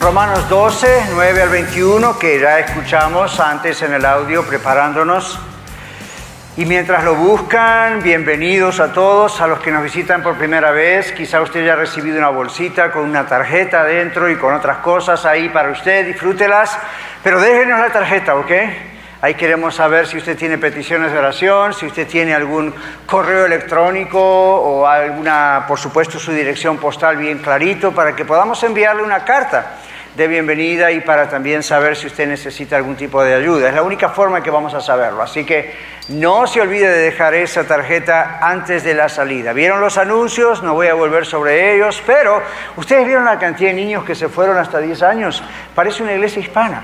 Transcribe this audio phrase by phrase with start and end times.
[0.00, 5.40] Romanos 12, 9 al 21, que ya escuchamos antes en el audio preparándonos.
[6.56, 11.10] Y mientras lo buscan, bienvenidos a todos, a los que nos visitan por primera vez.
[11.12, 15.26] Quizá usted ya ha recibido una bolsita con una tarjeta dentro y con otras cosas
[15.26, 16.78] ahí para usted, disfrútelas.
[17.24, 18.52] Pero déjenos la tarjeta, ¿ok?
[19.20, 22.72] Ahí queremos saber si usted tiene peticiones de oración, si usted tiene algún
[23.04, 29.02] correo electrónico o alguna, por supuesto, su dirección postal bien clarito para que podamos enviarle
[29.02, 29.74] una carta
[30.18, 33.68] de bienvenida y para también saber si usted necesita algún tipo de ayuda.
[33.68, 35.22] Es la única forma que vamos a saberlo.
[35.22, 35.76] Así que
[36.08, 39.52] no se olvide de dejar esa tarjeta antes de la salida.
[39.52, 40.60] ¿Vieron los anuncios?
[40.60, 42.42] No voy a volver sobre ellos, pero
[42.76, 45.40] ustedes vieron la cantidad de niños que se fueron hasta 10 años.
[45.72, 46.82] Parece una iglesia hispana.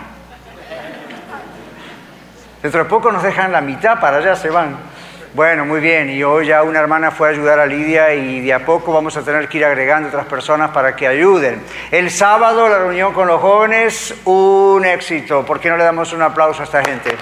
[2.62, 4.76] Dentro de poco nos dejan la mitad, para allá se van.
[5.34, 8.54] Bueno, muy bien, y hoy ya una hermana fue a ayudar a Lidia y de
[8.54, 11.60] a poco vamos a tener que ir agregando otras personas para que ayuden.
[11.90, 15.44] El sábado la reunión con los jóvenes, un éxito.
[15.44, 17.16] ¿Por qué no le damos un aplauso a esta gente?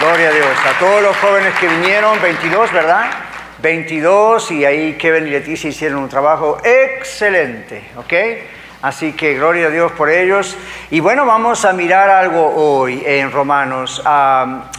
[0.00, 0.48] Gloria a Dios.
[0.68, 3.10] A todos los jóvenes que vinieron, 22, ¿verdad?
[3.62, 8.12] 22 y ahí Kevin y Leticia hicieron un trabajo excelente, ¿ok?
[8.80, 10.56] Así que gloria a Dios por ellos.
[10.90, 14.02] Y bueno, vamos a mirar algo hoy en Romanos.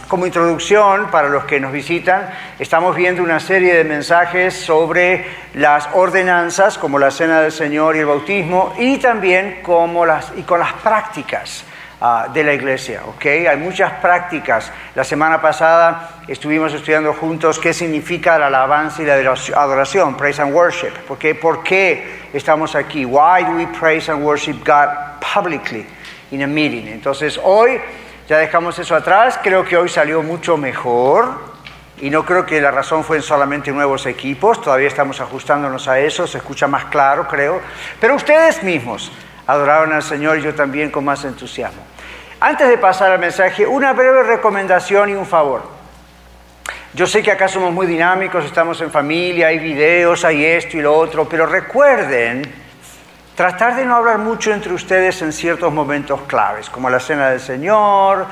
[0.08, 5.88] como introducción, para los que nos visitan, estamos viendo una serie de mensajes sobre las
[5.92, 10.58] ordenanzas, como la cena del Señor y el bautismo, y también como las, y con
[10.58, 11.64] las prácticas
[12.02, 13.26] Ah, de la iglesia, ¿ok?
[13.26, 14.72] Hay muchas prácticas.
[14.94, 20.54] La semana pasada estuvimos estudiando juntos qué significa la alabanza y la adoración, praise and
[20.54, 20.92] worship.
[21.06, 23.04] ¿Por qué, ¿Por qué estamos aquí?
[23.04, 24.88] Why do we praise and worship God
[25.34, 25.84] publicly
[26.30, 26.88] in a meeting?
[26.88, 27.78] Entonces hoy
[28.26, 31.50] ya dejamos eso atrás, creo que hoy salió mucho mejor.
[32.00, 36.26] Y no creo que la razón fue solamente nuevos equipos, todavía estamos ajustándonos a eso,
[36.26, 37.60] se escucha más claro, creo.
[38.00, 39.12] Pero ustedes mismos,
[39.46, 41.89] adoraron al Señor y yo también con más entusiasmo.
[42.42, 45.62] Antes de pasar al mensaje, una breve recomendación y un favor.
[46.94, 50.80] Yo sé que acá somos muy dinámicos, estamos en familia, hay videos, hay esto y
[50.80, 52.50] lo otro, pero recuerden
[53.34, 57.40] tratar de no hablar mucho entre ustedes en ciertos momentos claves, como la cena del
[57.40, 58.24] Señor,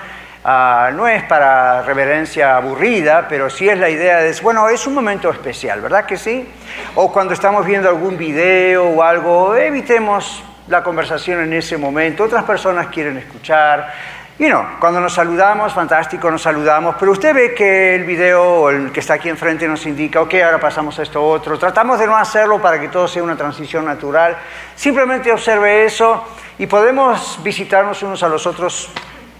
[0.43, 4.95] ah, no es para reverencia aburrida, pero sí es la idea de, bueno, es un
[4.95, 6.49] momento especial, ¿verdad que sí?
[6.95, 12.45] O cuando estamos viendo algún video o algo, evitemos la conversación en ese momento, otras
[12.45, 13.93] personas quieren escuchar.
[14.39, 18.93] Y no, cuando nos saludamos, fantástico, nos saludamos, pero usted ve que el video el
[18.93, 21.59] que está aquí enfrente nos indica, ok, ahora pasamos a esto otro.
[21.59, 24.37] Tratamos de no hacerlo para que todo sea una transición natural.
[24.77, 26.25] Simplemente observe eso
[26.56, 28.91] y podemos visitarnos unos a los otros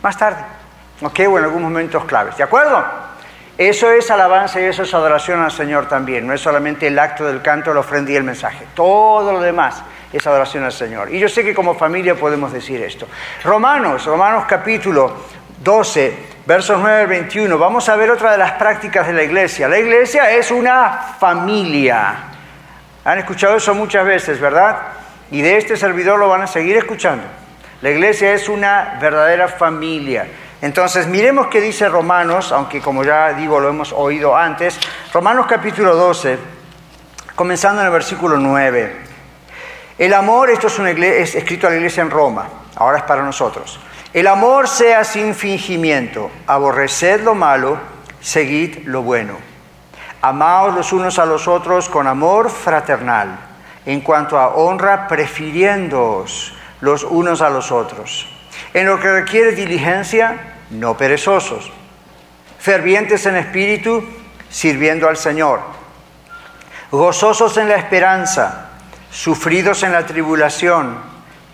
[0.03, 0.43] más tarde,
[1.03, 2.85] ok, o en algunos momentos claves, ¿de acuerdo?
[3.57, 7.25] Eso es alabanza y eso es adoración al Señor también, no es solamente el acto
[7.25, 9.83] del canto, la ofrenda y el mensaje, todo lo demás
[10.13, 11.13] es adoración al Señor.
[11.13, 13.07] Y yo sé que como familia podemos decir esto.
[13.45, 15.13] Romanos, Romanos capítulo
[15.63, 19.69] 12, versos 9 al 21, vamos a ver otra de las prácticas de la iglesia.
[19.69, 22.15] La iglesia es una familia.
[23.05, 24.79] Han escuchado eso muchas veces, ¿verdad?
[25.31, 27.25] Y de este servidor lo van a seguir escuchando.
[27.83, 30.27] La iglesia es una verdadera familia.
[30.61, 34.79] Entonces, miremos qué dice Romanos, aunque como ya digo, lo hemos oído antes.
[35.13, 36.39] Romanos capítulo 12,
[37.37, 39.08] comenzando en el versículo 9.
[39.99, 43.81] El amor, esto es, es escrito a la iglesia en Roma, ahora es para nosotros.
[44.13, 47.79] El amor sea sin fingimiento, aborreced lo malo,
[48.21, 49.35] seguid lo bueno.
[50.23, 53.41] Amaos los unos a los otros con amor fraternal,
[53.87, 58.29] en cuanto a honra, prefiriéndoos los unos a los otros.
[58.75, 61.73] En lo que requiere diligencia, no perezosos.
[62.61, 64.05] Fervientes en espíritu,
[64.49, 65.61] sirviendo al Señor.
[66.93, 68.68] Gozosos en la esperanza
[69.11, 70.99] sufridos en la tribulación,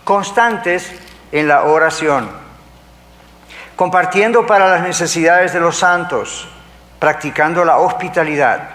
[0.04, 0.92] constantes
[1.32, 2.28] en la oración,
[3.76, 6.48] compartiendo para las necesidades de los santos,
[6.98, 8.70] practicando la hospitalidad.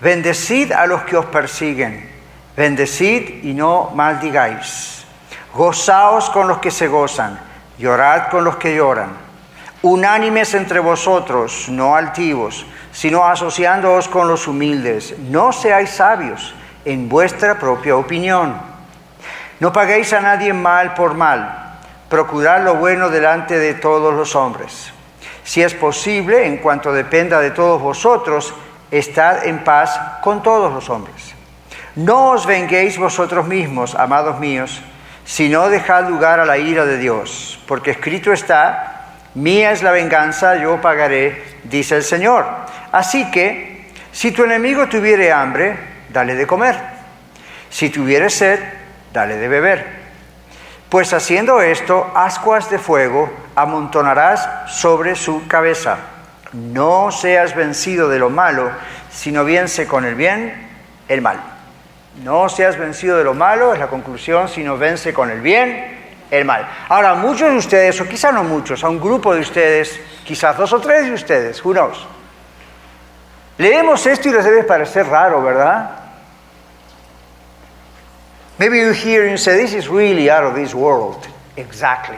[0.00, 2.10] Bendecid a los que os persiguen,
[2.56, 5.04] bendecid y no maldigáis.
[5.54, 7.38] Gozaos con los que se gozan,
[7.78, 9.10] llorad con los que lloran.
[9.82, 15.14] Unánimes entre vosotros, no altivos, sino asociándoos con los humildes.
[15.18, 18.60] No seáis sabios en vuestra propia opinión.
[19.60, 24.92] No paguéis a nadie mal por mal, procurad lo bueno delante de todos los hombres.
[25.44, 28.54] Si es posible, en cuanto dependa de todos vosotros,
[28.90, 31.34] estad en paz con todos los hombres.
[31.94, 34.82] No os venguéis vosotros mismos, amados míos,
[35.24, 40.56] sino dejad lugar a la ira de Dios, porque escrito está, mía es la venganza,
[40.56, 42.46] yo pagaré, dice el Señor.
[42.92, 46.76] Así que, si tu enemigo tuviere hambre, dale de comer.
[47.70, 48.60] Si tuviere sed,
[49.12, 50.02] dale de beber.
[50.88, 55.96] Pues haciendo esto, ascuas de fuego amontonarás sobre su cabeza.
[56.52, 58.70] No seas vencido de lo malo,
[59.10, 60.68] sino vence con el bien
[61.08, 61.40] el mal.
[62.22, 65.98] No seas vencido de lo malo, es la conclusión, sino vence con el bien
[66.30, 66.68] el mal.
[66.90, 70.74] Ahora, muchos de ustedes, o quizá no muchos, a un grupo de ustedes, quizás dos
[70.74, 72.06] o tres de ustedes, who knows,
[73.56, 76.01] leemos esto y les debe parecer raro, ¿verdad?
[78.62, 81.26] Maybe you hear and say, This is really out of this world.
[81.56, 82.16] Exactly.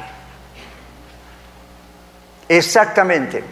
[2.51, 3.43] Exactamente.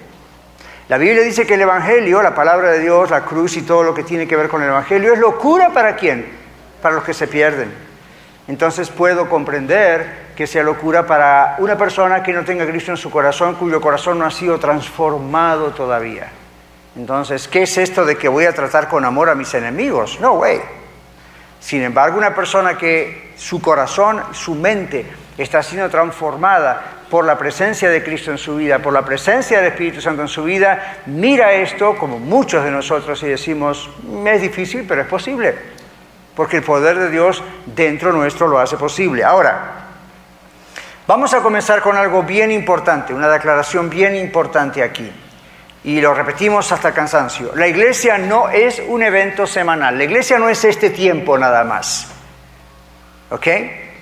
[0.91, 3.95] La Biblia dice que el Evangelio, la palabra de Dios, la cruz y todo lo
[3.95, 6.37] que tiene que ver con el Evangelio es locura para quién?
[6.83, 7.73] Para los que se pierden.
[8.47, 13.11] Entonces puedo comprender que sea locura para una persona que no tenga Cristo en su
[13.11, 16.31] corazón, cuyo corazón no ha sido transformado todavía.
[16.95, 20.21] Entonces, ¿qué es esto de que voy a tratar con amor a mis enemigos?
[20.21, 20.61] No, way.
[21.63, 25.07] Sin embargo, una persona que su corazón, su mente
[25.39, 29.69] está siendo transformada por la presencia de Cristo en su vida, por la presencia del
[29.69, 33.89] Espíritu Santo en su vida, mira esto como muchos de nosotros y decimos,
[34.27, 35.55] es difícil, pero es posible,
[36.35, 39.23] porque el poder de Dios dentro nuestro lo hace posible.
[39.23, 39.85] Ahora,
[41.07, 45.13] vamos a comenzar con algo bien importante, una declaración bien importante aquí
[45.85, 50.49] y lo repetimos hasta cansancio, la iglesia no es un evento semanal, la iglesia no
[50.49, 52.09] es este tiempo nada más,
[53.31, 53.47] ¿ok?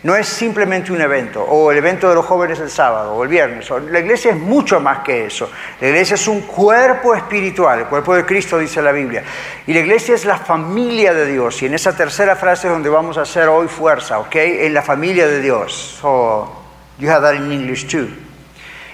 [0.03, 3.29] No es simplemente un evento, o el evento de los jóvenes el sábado, o el
[3.29, 5.51] viernes, la iglesia es mucho más que eso,
[5.81, 9.25] la iglesia es un cuerpo espiritual, el cuerpo de Cristo dice la Biblia,
[9.67, 12.89] y la iglesia es la familia de Dios, y en esa tercera frase es donde
[12.91, 14.37] vamos a hacer hoy fuerza, ¿ok?
[14.37, 16.63] En la familia de Dios, so
[16.99, 18.30] you have that in English too.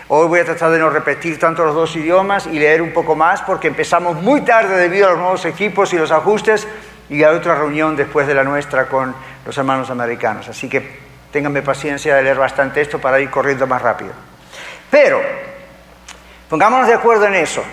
[0.08, 3.16] Hoy voy a tratar de no repetir tanto los dos idiomas y leer un poco
[3.16, 6.68] más porque empezamos muy tarde debido a los nuevos equipos y los ajustes
[7.10, 9.12] y hay otra reunión después de la nuestra con
[9.44, 10.48] los hermanos americanos.
[10.48, 11.00] Así que
[11.32, 14.12] ténganme paciencia de leer bastante esto para ir corriendo más rápido.
[14.92, 15.20] Pero,
[16.48, 17.64] pongámonos de acuerdo en eso.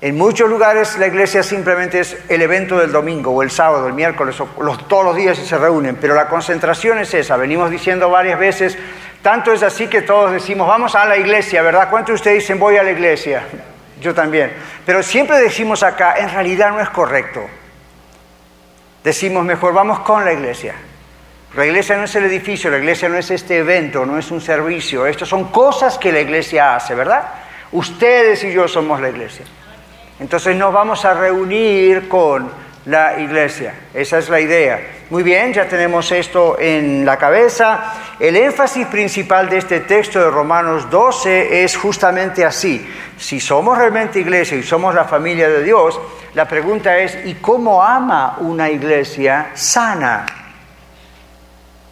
[0.00, 3.92] En muchos lugares la iglesia simplemente es el evento del domingo o el sábado, el
[3.92, 4.46] miércoles, o
[4.88, 7.36] todos los días se reúnen, pero la concentración es esa.
[7.36, 8.78] Venimos diciendo varias veces,
[9.22, 11.88] tanto es así que todos decimos, vamos a la iglesia, ¿verdad?
[11.88, 13.44] ¿Cuántos de ustedes dicen, voy a la iglesia?
[14.00, 14.52] Yo también.
[14.84, 17.40] Pero siempre decimos acá, en realidad no es correcto.
[19.04, 20.74] Decimos mejor, vamos con la iglesia.
[21.54, 24.40] La iglesia no es el edificio, la iglesia no es este evento, no es un
[24.40, 25.06] servicio.
[25.06, 27.28] Estas son cosas que la iglesia hace, ¿verdad?
[27.72, 29.44] Ustedes y yo somos la iglesia.
[30.18, 32.50] Entonces nos vamos a reunir con
[32.86, 33.74] la iglesia.
[33.94, 34.80] Esa es la idea.
[35.10, 37.94] Muy bien, ya tenemos esto en la cabeza.
[38.18, 42.88] El énfasis principal de este texto de Romanos 12 es justamente así.
[43.18, 46.00] Si somos realmente iglesia y somos la familia de Dios,
[46.34, 50.26] la pregunta es, ¿y cómo ama una iglesia sana?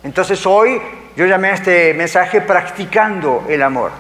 [0.03, 0.81] Entonces hoy
[1.15, 3.91] yo llamé a este mensaje practicando el amor.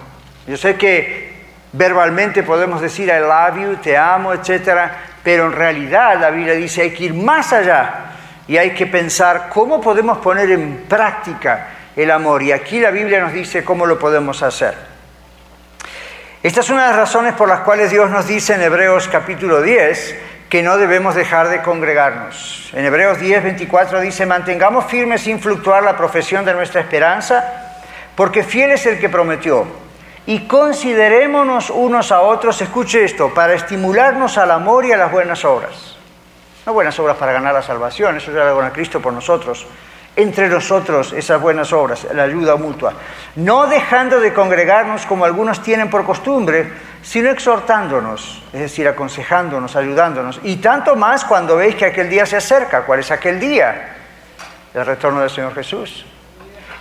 [0.47, 1.31] Yo sé que
[1.73, 6.83] verbalmente podemos decir I love you, te amo, etcétera, pero en realidad la Biblia dice
[6.83, 8.07] hay que ir más allá
[8.49, 12.43] y hay que pensar cómo podemos poner en práctica el amor.
[12.43, 14.75] Y aquí la Biblia nos dice cómo lo podemos hacer.
[16.43, 19.61] Esta es una de las razones por las cuales Dios nos dice en Hebreos capítulo
[19.61, 20.17] 10
[20.49, 22.71] que no debemos dejar de congregarnos.
[22.75, 27.45] En Hebreos 10, 24 dice, mantengamos firme sin fluctuar la profesión de nuestra esperanza,
[28.17, 29.65] porque fiel es el que prometió
[30.27, 35.45] y considerémonos unos a otros, escuche esto, para estimularnos al amor y a las buenas
[35.45, 35.97] obras.
[36.67, 39.67] No buenas obras para ganar la salvación, eso ya lo hago a Cristo por nosotros.
[40.17, 42.93] Entre nosotros esas buenas obras, la ayuda mutua.
[43.37, 46.71] No dejando de congregarnos como algunos tienen por costumbre,
[47.03, 50.41] sino exhortándonos, es decir, aconsejándonos, ayudándonos.
[50.43, 52.83] Y tanto más cuando veis que aquel día se acerca.
[52.83, 53.97] ¿Cuál es aquel día?
[54.75, 56.05] El retorno del Señor Jesús.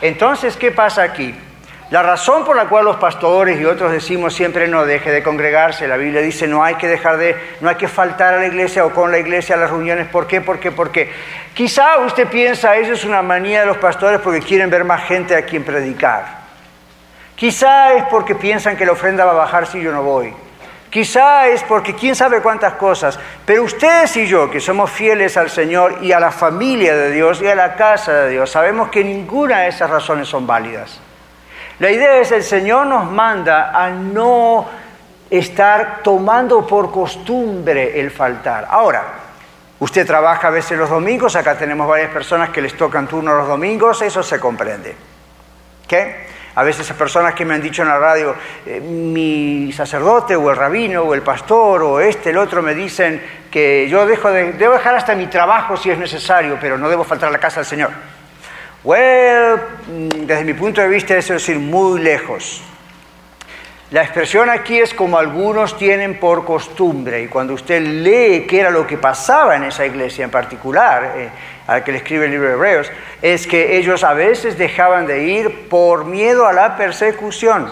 [0.01, 1.33] Entonces, ¿qué pasa aquí?
[1.91, 5.87] La razón por la cual los pastores y otros decimos siempre no deje de congregarse,
[5.87, 8.85] la Biblia dice no hay que dejar de, no hay que faltar a la iglesia
[8.85, 10.07] o con la iglesia a las reuniones.
[10.07, 10.39] ¿Por qué?
[10.39, 10.71] ¿Por qué?
[10.71, 11.11] ¿Por qué?
[11.55, 15.35] Quizá usted piensa eso es una manía de los pastores porque quieren ver más gente
[15.35, 16.25] a quien predicar.
[17.35, 20.31] Quizá es porque piensan que la ofrenda va a bajar si yo no voy.
[20.91, 25.49] Quizá es porque quién sabe cuántas cosas, pero ustedes y yo, que somos fieles al
[25.49, 29.03] Señor y a la familia de Dios y a la casa de Dios, sabemos que
[29.03, 30.99] ninguna de esas razones son válidas.
[31.79, 34.67] La idea es, el Señor nos manda a no
[35.29, 38.67] estar tomando por costumbre el faltar.
[38.69, 39.03] Ahora,
[39.79, 43.47] usted trabaja a veces los domingos, acá tenemos varias personas que les tocan turno los
[43.47, 44.93] domingos, eso se comprende.
[45.87, 46.27] ¿Qué?
[46.55, 50.57] A veces personas que me han dicho en la radio, eh, mi sacerdote o el
[50.57, 54.73] rabino o el pastor o este, el otro, me dicen que yo dejo de, debo
[54.73, 57.67] dejar hasta mi trabajo si es necesario, pero no debo faltar a la casa del
[57.67, 57.91] Señor.
[58.81, 62.61] Well, mm, desde mi punto de vista eso es ir muy lejos.
[63.91, 68.69] La expresión aquí es como algunos tienen por costumbre, y cuando usted lee qué era
[68.69, 71.29] lo que pasaba en esa iglesia en particular, eh,
[71.67, 75.23] al que le escribe el libro de Hebreos, es que ellos a veces dejaban de
[75.23, 77.67] ir por miedo a la persecución.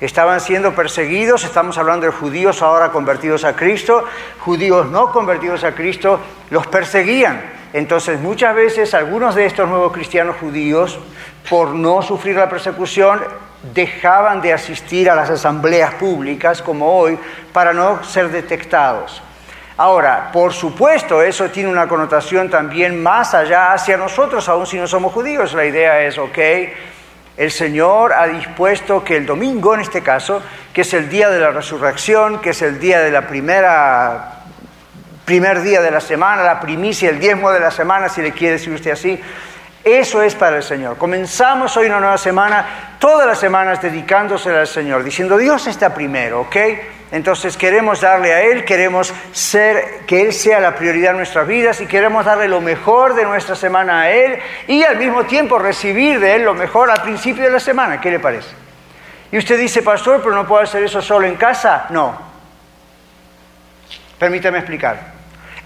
[0.00, 4.04] Estaban siendo perseguidos, estamos hablando de judíos ahora convertidos a Cristo,
[4.38, 7.57] judíos no convertidos a Cristo, los perseguían.
[7.72, 10.98] Entonces muchas veces algunos de estos nuevos cristianos judíos,
[11.48, 13.20] por no sufrir la persecución,
[13.74, 17.18] dejaban de asistir a las asambleas públicas como hoy
[17.52, 19.22] para no ser detectados.
[19.76, 24.88] Ahora, por supuesto, eso tiene una connotación también más allá hacia nosotros, aun si no
[24.88, 25.52] somos judíos.
[25.54, 26.38] La idea es, ok,
[27.36, 31.38] el Señor ha dispuesto que el domingo, en este caso, que es el día de
[31.38, 34.37] la resurrección, que es el día de la primera,
[35.28, 38.52] primer día de la semana, la primicia, el diezmo de la semana, si le quiere
[38.52, 39.20] decir usted así,
[39.84, 40.96] eso es para el Señor.
[40.96, 46.40] Comenzamos hoy una nueva semana, todas las semanas dedicándosela al Señor, diciendo Dios está primero,
[46.40, 46.56] ¿ok?
[47.12, 51.78] Entonces queremos darle a Él, queremos ser, que Él sea la prioridad de nuestras vidas
[51.82, 56.20] y queremos darle lo mejor de nuestra semana a Él y al mismo tiempo recibir
[56.20, 58.00] de Él lo mejor al principio de la semana.
[58.00, 58.48] ¿Qué le parece?
[59.30, 61.84] Y usted dice, pastor, pero no puedo hacer eso solo en casa.
[61.90, 62.18] No.
[64.18, 65.17] Permítame explicar.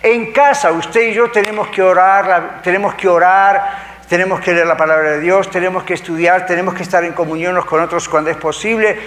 [0.03, 4.77] En casa usted y yo tenemos que orar, tenemos que orar, tenemos que leer la
[4.77, 8.37] palabra de Dios, tenemos que estudiar, tenemos que estar en comunión con otros cuando es
[8.37, 8.99] posible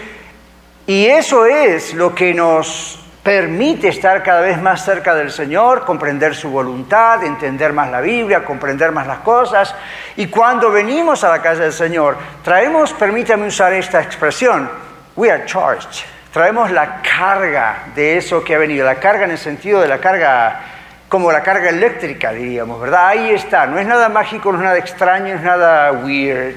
[0.88, 6.34] y eso es lo que nos permite estar cada vez más cerca del Señor, comprender
[6.34, 9.76] su voluntad, entender más la Biblia, comprender más las cosas.
[10.16, 14.70] Y cuando venimos a la casa del Señor, traemos, permítame usar esta expresión,
[15.16, 16.06] we are charged.
[16.32, 19.98] Traemos la carga de eso que ha venido, la carga en el sentido de la
[19.98, 20.75] carga
[21.10, 23.08] como la carga eléctrica, diríamos, ¿verdad?
[23.08, 26.56] Ahí está, no es nada mágico, no es nada extraño, no es nada weird.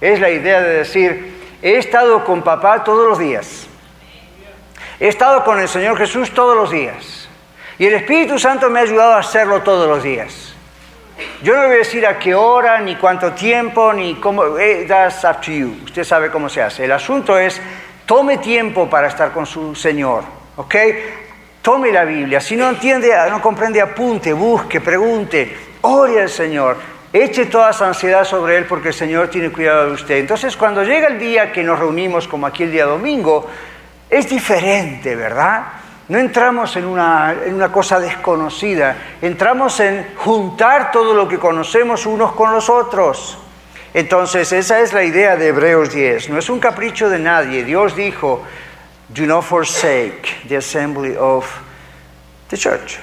[0.00, 3.66] Es la idea de decir, He estado con papá todos los días.
[5.00, 7.28] He estado con el Señor Jesús todos los días.
[7.78, 10.54] Y el Espíritu Santo me ha ayudado a hacerlo todos los días.
[11.42, 14.56] Yo no voy a decir a qué hora, ni cuánto tiempo, ni cómo.
[14.56, 15.76] Eh, that's up to you.
[15.84, 16.84] Usted sabe cómo se hace.
[16.84, 17.60] El asunto es,
[18.06, 20.22] tome tiempo para estar con su Señor.
[20.56, 20.74] ¿Ok?
[21.68, 22.40] Tome la Biblia.
[22.40, 25.54] Si no entiende, no comprende, apunte, busque, pregunte.
[25.82, 26.78] Ore al Señor.
[27.12, 30.16] Eche toda esa ansiedad sobre Él porque el Señor tiene cuidado de usted.
[30.16, 33.50] Entonces cuando llega el día que nos reunimos como aquí el día domingo,
[34.08, 35.64] es diferente, ¿verdad?
[36.08, 42.06] No entramos en una, en una cosa desconocida, entramos en juntar todo lo que conocemos
[42.06, 43.36] unos con los otros.
[43.92, 47.62] Entonces esa es la idea de Hebreos 10, no es un capricho de nadie.
[47.62, 48.42] Dios dijo,
[49.08, 51.46] do not forsake the assembly of
[52.48, 52.98] the church.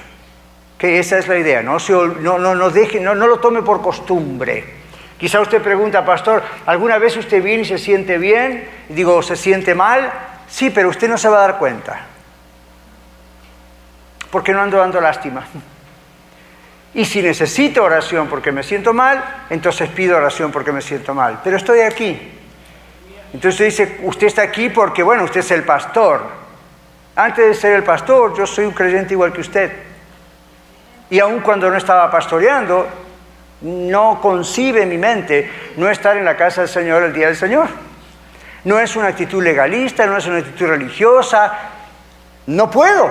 [0.78, 4.64] Que esa es la idea, no, no, lo tome por costumbre.
[5.18, 8.68] Quizá usted pregunta, pastor, ¿alguna vez usted viene y se siente bien?
[8.90, 10.12] Y digo, ¿se siente mal?
[10.46, 12.00] Sí, pero usted no se va a dar cuenta.
[14.30, 15.46] Porque no ando dando lástima.
[16.92, 21.40] Y si necesito oración porque me siento mal, entonces pido oración porque me siento mal.
[21.42, 22.35] Pero estoy aquí.
[23.32, 26.22] Entonces dice, usted está aquí porque, bueno, usted es el pastor.
[27.14, 29.72] Antes de ser el pastor, yo soy un creyente igual que usted.
[31.10, 32.86] Y aun cuando no estaba pastoreando,
[33.62, 37.36] no concibe en mi mente no estar en la casa del Señor el día del
[37.36, 37.68] Señor.
[38.64, 41.52] No es una actitud legalista, no es una actitud religiosa.
[42.46, 43.10] No puedo.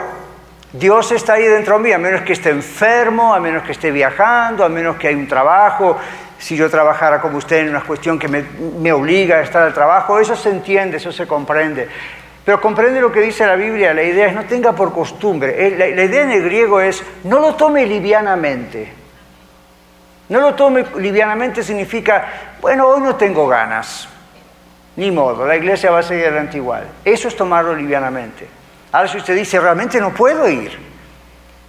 [0.73, 3.91] Dios está ahí dentro de mí, a menos que esté enfermo, a menos que esté
[3.91, 5.97] viajando, a menos que hay un trabajo.
[6.45, 10.19] Si yo trabajara como usted en una cuestión que me, obliga a estar al trabajo,
[10.19, 11.89] eso se entiende, eso se comprende.
[12.45, 15.55] Pero comprende lo que dice la Biblia, la idea es no tenga por costumbre.
[15.65, 18.93] Eh, la, idea en el griego es no lo tome livianamente.
[20.29, 22.27] No lo tome livianamente significa,
[22.61, 24.07] bueno, hoy no tengo ganas.
[24.97, 26.85] Ni modo, la iglesia va a seguir adelante igual.
[27.03, 28.47] Eso es tomarlo livianamente.
[28.91, 30.77] Ahora si usted dice, realmente no puedo ir,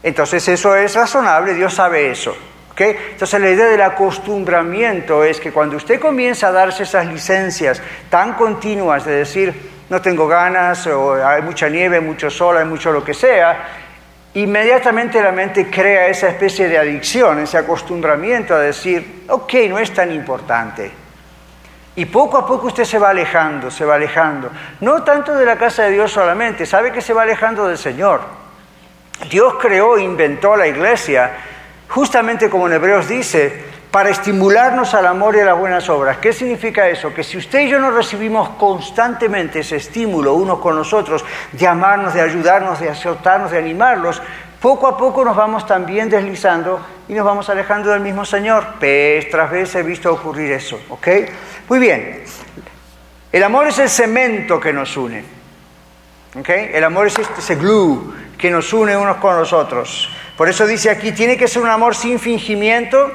[0.03, 2.37] entonces eso es razonable, Dios sabe eso.
[2.77, 2.95] ¿Okay?
[3.13, 7.81] Entonces la idea del acostumbramiento es que cuando usted comienza a darse esas licencias
[8.11, 9.55] tan continuas de decir,
[9.89, 13.67] no tengo ganas, o hay mucha nieve, mucho sol, hay mucho lo que sea,
[14.35, 19.95] inmediatamente la mente crea esa especie de adicción, ese acostumbramiento a decir, ok, no es
[19.95, 20.91] tan importante.
[21.95, 24.51] Y poco a poco usted se va alejando, se va alejando.
[24.83, 28.21] No tanto de la casa de Dios solamente, sabe que se va alejando del Señor.
[29.31, 31.33] Dios creó, inventó la iglesia,
[31.89, 36.19] justamente como en Hebreos dice, para estimularnos al amor y a las buenas obras.
[36.19, 37.15] ¿Qué significa eso?
[37.15, 41.67] Que si usted y yo no recibimos constantemente ese estímulo unos con los otros, de
[41.67, 44.21] amarnos, de ayudarnos, de azotarnos, de animarlos,
[44.61, 48.79] poco a poco nos vamos también deslizando y nos vamos alejando del mismo Señor.
[48.81, 51.09] Vez tras vez he visto ocurrir eso, ¿ok?
[51.69, 52.25] Muy bien.
[53.33, 55.37] El amor es el cemento que nos une.
[56.39, 56.49] ¿ok?
[56.49, 60.09] El amor es este, ese glue que nos une unos con los otros.
[60.37, 63.11] Por eso dice aquí, tiene que ser un amor sin fingimiento.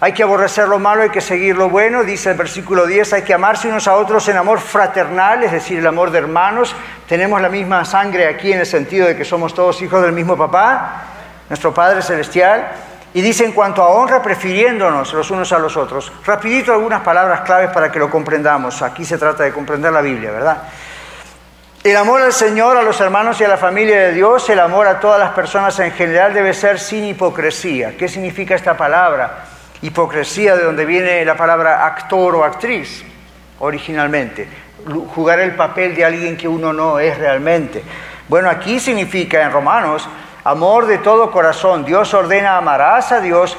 [0.00, 2.02] Hay que aborrecer lo malo, hay que seguir lo bueno.
[2.02, 5.78] Dice el versículo 10, hay que amarse unos a otros en amor fraternal, es decir,
[5.78, 6.74] el amor de hermanos.
[7.06, 10.36] Tenemos la misma sangre aquí en el sentido de que somos todos hijos del mismo
[10.36, 11.02] papá,
[11.48, 12.68] nuestro Padre Celestial.
[13.12, 16.12] Y dice en cuanto a honra, prefiriéndonos los unos a los otros.
[16.26, 18.82] Rapidito algunas palabras claves para que lo comprendamos.
[18.82, 20.62] Aquí se trata de comprender la Biblia, ¿verdad?
[21.84, 24.86] El amor al Señor, a los hermanos y a la familia de Dios, el amor
[24.86, 27.94] a todas las personas en general debe ser sin hipocresía.
[27.94, 29.44] ¿Qué significa esta palabra?
[29.82, 33.04] Hipocresía, de donde viene la palabra actor o actriz
[33.58, 34.48] originalmente.
[35.14, 37.82] Jugar el papel de alguien que uno no es realmente.
[38.28, 40.08] Bueno, aquí significa en Romanos
[40.44, 41.86] Amor de todo corazón.
[41.86, 43.56] Dios ordena, amarás a Dios,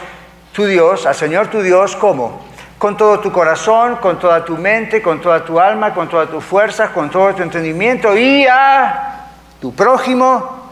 [0.51, 2.45] tu Dios, al Señor tu Dios, ¿cómo?
[2.85, 6.43] Con todo tu corazón, con toda tu mente, con toda tu alma, con todas tus
[6.43, 9.25] fuerzas, con todo tu entendimiento y a
[9.59, 10.69] tu prójimo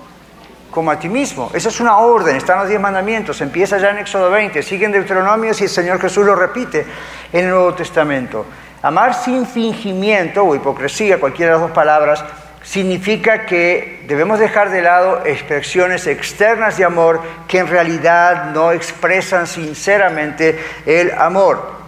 [0.70, 1.50] como a ti mismo.
[1.56, 5.54] Esa es una orden, están los diez mandamientos, empieza ya en Éxodo 20, siguen Deuteronomio
[5.60, 6.86] y el Señor Jesús lo repite
[7.32, 8.46] en el Nuevo Testamento.
[8.84, 12.24] Amar sin fingimiento o hipocresía, cualquiera de las dos palabras,
[12.62, 19.48] significa que debemos dejar de lado expresiones externas de amor que en realidad no expresan
[19.48, 21.82] sinceramente el amor.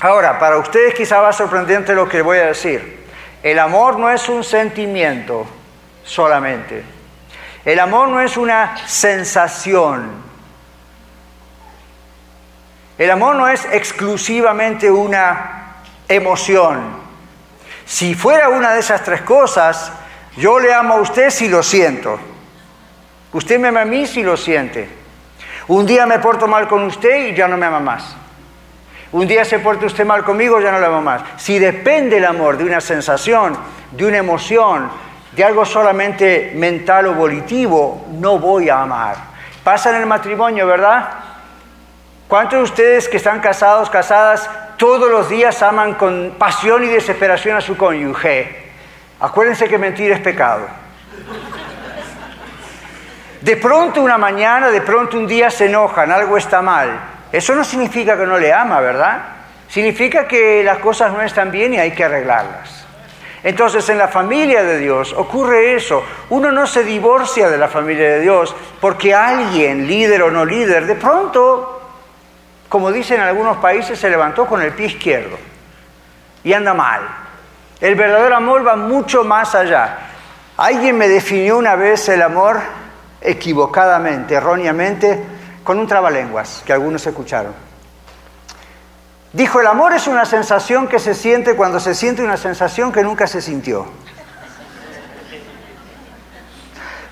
[0.00, 3.06] Ahora, para ustedes quizá va sorprendente lo que voy a decir.
[3.42, 5.46] El amor no es un sentimiento
[6.04, 6.84] solamente.
[7.64, 10.10] El amor no es una sensación.
[12.98, 15.76] El amor no es exclusivamente una
[16.08, 17.06] emoción.
[17.84, 19.92] Si fuera una de esas tres cosas,
[20.36, 22.18] yo le amo a usted si lo siento.
[23.32, 24.88] Usted me ama a mí si lo siente.
[25.68, 28.16] Un día me porto mal con usted y ya no me ama más.
[29.12, 31.22] Un día se porta usted mal conmigo, ya no le amo más.
[31.36, 33.56] Si depende el amor de una sensación,
[33.92, 34.90] de una emoción,
[35.32, 39.16] de algo solamente mental o volitivo, no voy a amar.
[39.62, 41.08] Pasa en el matrimonio, ¿verdad?
[42.26, 47.56] ¿Cuántos de ustedes que están casados, casadas, todos los días aman con pasión y desesperación
[47.56, 48.72] a su cónyuge?
[49.20, 50.66] Acuérdense que mentir es pecado.
[53.40, 57.15] De pronto una mañana, de pronto un día se enojan, algo está mal.
[57.36, 59.18] Eso no significa que no le ama, ¿verdad?
[59.68, 62.86] Significa que las cosas no están bien y hay que arreglarlas.
[63.42, 66.02] Entonces en la familia de Dios ocurre eso.
[66.30, 70.86] Uno no se divorcia de la familia de Dios porque alguien, líder o no líder,
[70.86, 71.82] de pronto,
[72.70, 75.36] como dicen en algunos países, se levantó con el pie izquierdo
[76.42, 77.02] y anda mal.
[77.82, 79.98] El verdadero amor va mucho más allá.
[80.56, 82.62] Alguien me definió una vez el amor
[83.20, 85.35] equivocadamente, erróneamente,
[85.66, 87.52] con un trabalenguas que algunos escucharon.
[89.32, 93.02] Dijo, el amor es una sensación que se siente cuando se siente una sensación que
[93.02, 93.84] nunca se sintió.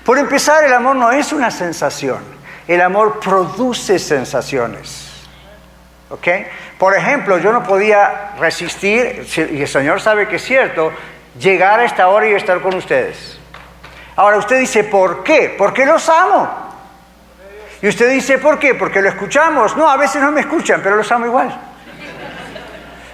[0.05, 2.19] Por empezar, el amor no es una sensación,
[2.65, 5.05] el amor produce sensaciones.
[6.09, 6.27] ¿Ok?
[6.79, 10.93] Por ejemplo, yo no podía resistir, y el Señor sabe que es cierto,
[11.37, 13.37] llegar a esta hora y estar con ustedes.
[14.15, 15.53] Ahora usted dice, ¿por qué?
[15.57, 16.64] Porque los amo.
[17.81, 18.75] Y usted dice, ¿por qué?
[18.75, 19.75] Porque lo escuchamos.
[19.75, 21.59] No, a veces no me escuchan, pero los amo igual.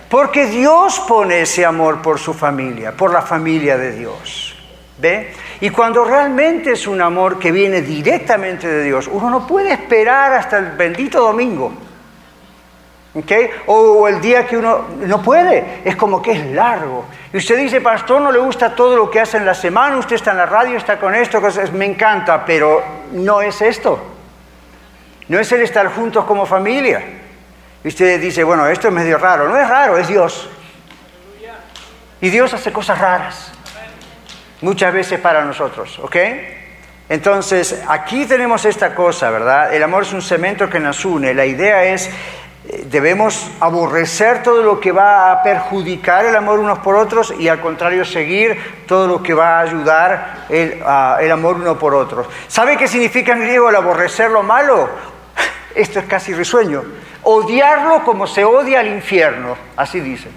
[0.10, 4.56] Porque Dios pone ese amor por su familia, por la familia de Dios.
[4.98, 5.34] ¿Ve?
[5.62, 10.34] Y cuando realmente es un amor que viene directamente de Dios, uno no puede esperar
[10.34, 11.72] hasta el bendito domingo
[13.68, 17.06] o, el día que uno no puede, es como que es largo.
[17.34, 20.16] Y usted dice, pastor, no le gusta todo lo que hace en la semana, usted
[20.16, 21.42] está en la radio, está con esto,
[21.74, 24.00] me encanta, pero no es esto.
[25.32, 27.02] No es el estar juntos como familia.
[27.86, 29.48] Y usted dice, bueno, esto es medio raro.
[29.48, 30.50] No es raro, es Dios.
[32.20, 33.54] Y Dios hace cosas raras.
[34.60, 36.18] Muchas veces para nosotros, ¿ok?
[37.08, 39.74] Entonces, aquí tenemos esta cosa, ¿verdad?
[39.74, 41.34] El amor es un cemento que nos une.
[41.34, 42.10] La idea es
[42.90, 47.60] debemos aborrecer todo lo que va a perjudicar el amor unos por otros y al
[47.60, 52.28] contrario seguir todo lo que va a ayudar el, amor uno por otros.
[52.50, 55.11] ¿Sabe qué significa en griego el aborrecer lo malo?
[55.76, 56.84] Esto es casi risueño.
[57.24, 60.30] Odiarlo como se odia al infierno, así dice.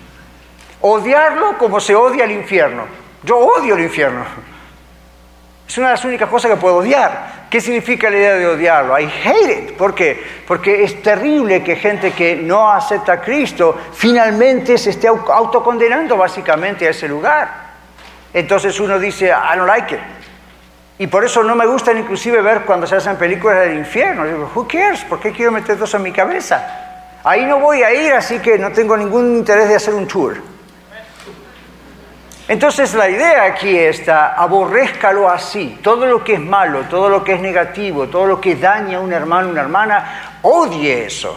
[0.80, 2.84] Odiarlo como se odia el infierno.
[3.22, 4.24] Yo odio el infierno.
[5.66, 7.46] Es una de las únicas cosas que puedo odiar.
[7.48, 8.98] ¿Qué significa la idea de odiarlo?
[8.98, 9.76] I hate it.
[9.76, 10.22] ¿Por qué?
[10.46, 16.86] Porque es terrible que gente que no acepta a Cristo finalmente se esté autocondenando básicamente
[16.86, 17.64] a ese lugar.
[18.32, 20.00] Entonces uno dice, I don't like it.
[20.98, 24.24] Y por eso no me gusta inclusive ver cuando se hacen películas del infierno.
[24.24, 25.04] Digo, who cares?
[25.04, 27.20] ¿Por qué quiero meter eso en mi cabeza?
[27.24, 30.36] Ahí no voy a ir, así que no tengo ningún interés de hacer un tour.
[32.46, 35.78] Entonces la idea aquí está, aborrézcalo así.
[35.82, 39.00] Todo lo que es malo, todo lo que es negativo, todo lo que daña a
[39.00, 41.34] un hermano, una hermana, odie eso.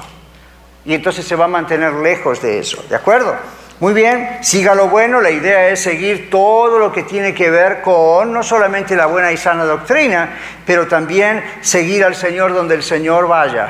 [0.84, 2.84] Y entonces se va a mantener lejos de eso.
[2.90, 3.36] ¿De acuerdo?
[3.80, 7.84] Muy bien, siga lo bueno, la idea es seguir todo lo que tiene que ver
[7.84, 10.30] con no solamente la buena y sana doctrina,
[10.66, 13.70] pero también seguir al Señor donde el Señor vaya,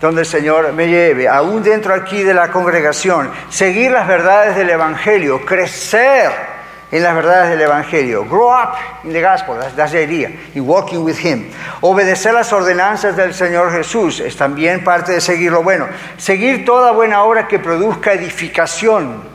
[0.00, 4.70] donde el Señor me lleve, aún dentro aquí de la congregación, seguir las verdades del
[4.70, 6.30] Evangelio, crecer
[6.92, 8.24] en las verdades del Evangelio.
[8.24, 11.50] Grow up in the gospel, that's, the idea, in walking with Him.
[11.80, 15.88] Obedecer las ordenanzas del Señor Jesús es también parte de seguir lo bueno.
[16.16, 19.31] Seguir toda buena obra que produzca edificación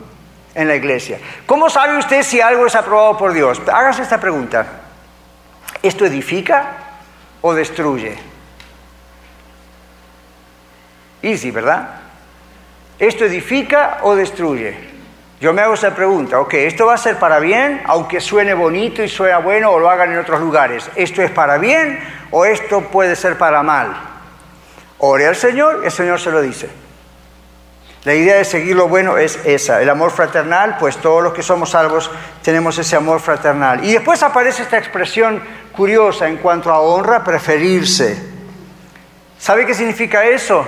[0.58, 1.20] en la iglesia.
[1.46, 3.62] ¿Cómo sabe usted si algo es aprobado por Dios?
[3.72, 4.66] Hágase esta pregunta.
[5.84, 6.72] ¿Esto edifica
[7.42, 8.18] o destruye?
[11.22, 11.90] Easy, ¿verdad?
[12.98, 14.76] ¿Esto edifica o destruye?
[15.40, 19.04] Yo me hago esa pregunta, ok, ¿esto va a ser para bien, aunque suene bonito
[19.04, 20.90] y suena bueno o lo hagan en otros lugares?
[20.96, 22.00] ¿Esto es para bien
[22.32, 23.96] o esto puede ser para mal?
[24.98, 26.87] Ore al Señor, el Señor se lo dice.
[28.08, 31.44] La idea de seguir lo bueno es esa, el amor fraternal, pues todos los que
[31.44, 32.10] somos salvos
[32.42, 33.84] tenemos ese amor fraternal.
[33.84, 35.44] Y después aparece esta expresión
[35.76, 38.18] curiosa en cuanto a honra, preferirse.
[39.38, 40.66] ¿Sabe qué significa eso?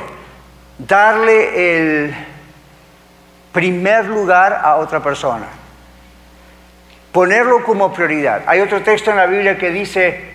[0.77, 2.15] Darle el
[3.53, 5.47] primer lugar a otra persona.
[7.13, 8.41] Ponerlo como prioridad.
[8.47, 10.33] Hay otro texto en la Biblia que dice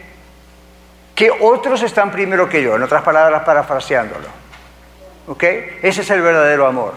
[1.15, 4.44] que otros están primero que yo, en otras palabras parafraseándolo.
[5.27, 5.43] ¿Ok?
[5.83, 6.95] Ese es el verdadero amor.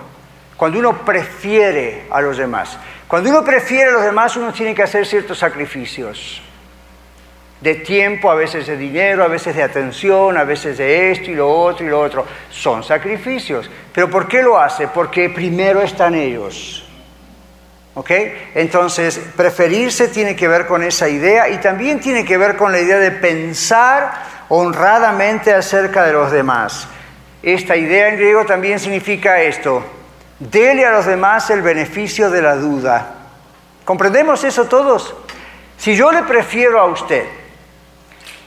[0.57, 2.77] Cuando uno prefiere a los demás.
[3.07, 6.41] Cuando uno prefiere a los demás, uno tiene que hacer ciertos sacrificios.
[7.61, 11.35] De tiempo, a veces de dinero, a veces de atención, a veces de esto y
[11.35, 12.25] lo otro y lo otro.
[12.49, 13.69] Son sacrificios.
[13.93, 14.87] Pero ¿por qué lo hace?
[14.87, 16.83] Porque primero están ellos.
[17.93, 18.11] ¿Ok?
[18.53, 22.79] Entonces, preferirse tiene que ver con esa idea y también tiene que ver con la
[22.79, 24.13] idea de pensar
[24.49, 26.87] honradamente acerca de los demás.
[27.43, 29.83] Esta idea en griego también significa esto,
[30.39, 33.13] dele a los demás el beneficio de la duda.
[33.85, 35.15] ¿Comprendemos eso todos?
[35.77, 37.25] Si yo le prefiero a usted,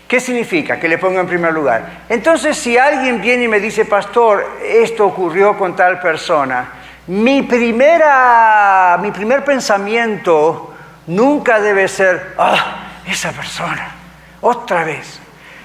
[0.08, 0.78] ¿qué significa?
[0.80, 2.04] Que le ponga en primer lugar.
[2.08, 6.68] Entonces, si alguien viene y me dice, pastor, esto ocurrió con tal persona,
[7.06, 10.74] mi, primera, mi primer pensamiento
[11.06, 13.94] nunca debe ser, ah, esa persona,
[14.40, 15.19] otra vez.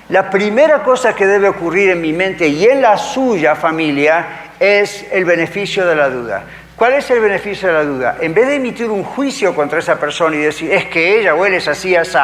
[0.10, 5.08] La primera cosa que debe ocurrir en mi mente y en la suya familia es
[5.12, 6.44] el beneficio de la duda.
[6.76, 8.18] ¿Cuál es el beneficio de la duda?
[8.22, 11.44] En vez de emitir un juicio contra esa persona y decir, es que ella o
[11.44, 12.18] él es así, así,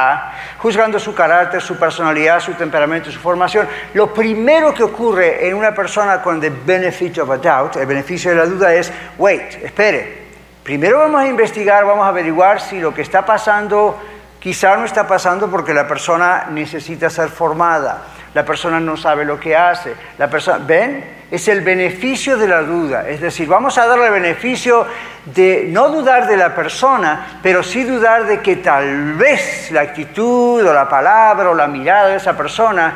[0.59, 5.73] juzgando su carácter, su personalidad, su temperamento, su formación, lo primero que ocurre en una
[5.73, 10.17] persona con the benefit of a doubt, el beneficio de la duda es, wait, espere,
[10.63, 13.97] primero vamos a investigar, vamos a averiguar si lo que está pasando
[14.41, 18.01] Quizá no está pasando porque la persona necesita ser formada,
[18.33, 21.21] la persona no sabe lo que hace, la persona, ¿ven?
[21.29, 24.87] Es el beneficio de la duda, es decir, vamos a darle el beneficio
[25.25, 30.65] de no dudar de la persona, pero sí dudar de que tal vez la actitud
[30.65, 32.95] o la palabra o la mirada de esa persona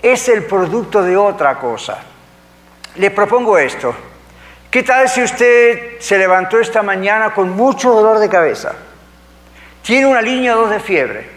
[0.00, 1.98] es el producto de otra cosa.
[2.94, 3.92] Le propongo esto.
[4.70, 8.74] ¿Qué tal si usted se levantó esta mañana con mucho dolor de cabeza?
[9.82, 11.30] Tiene una línea 2 de fiebre.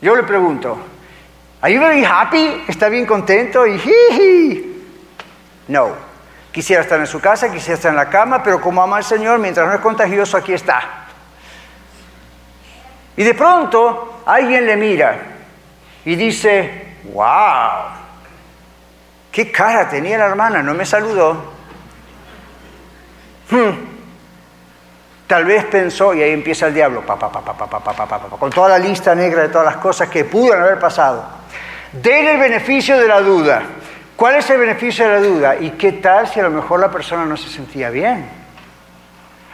[0.00, 0.78] Yo le pregunto,
[1.64, 2.62] ¿Are you very happy?
[2.68, 3.66] ¿Está bien contento?
[3.66, 4.76] Y
[5.68, 5.96] No.
[6.52, 9.38] Quisiera estar en su casa, quisiera estar en la cama, pero como ama al Señor,
[9.38, 11.06] mientras no es contagioso, aquí está.
[13.16, 15.18] Y de pronto alguien le mira
[16.04, 17.88] y dice, wow,
[19.32, 21.52] qué cara tenía la hermana, no me saludó.
[23.50, 23.93] Hmm.
[25.26, 27.02] Tal vez pensó, y ahí empieza el diablo,
[28.38, 31.24] con toda la lista negra de todas las cosas que pudieron haber pasado.
[31.92, 33.62] Denle el beneficio de la duda.
[34.16, 35.56] ¿Cuál es el beneficio de la duda?
[35.56, 38.43] ¿Y qué tal si a lo mejor la persona no se sentía bien?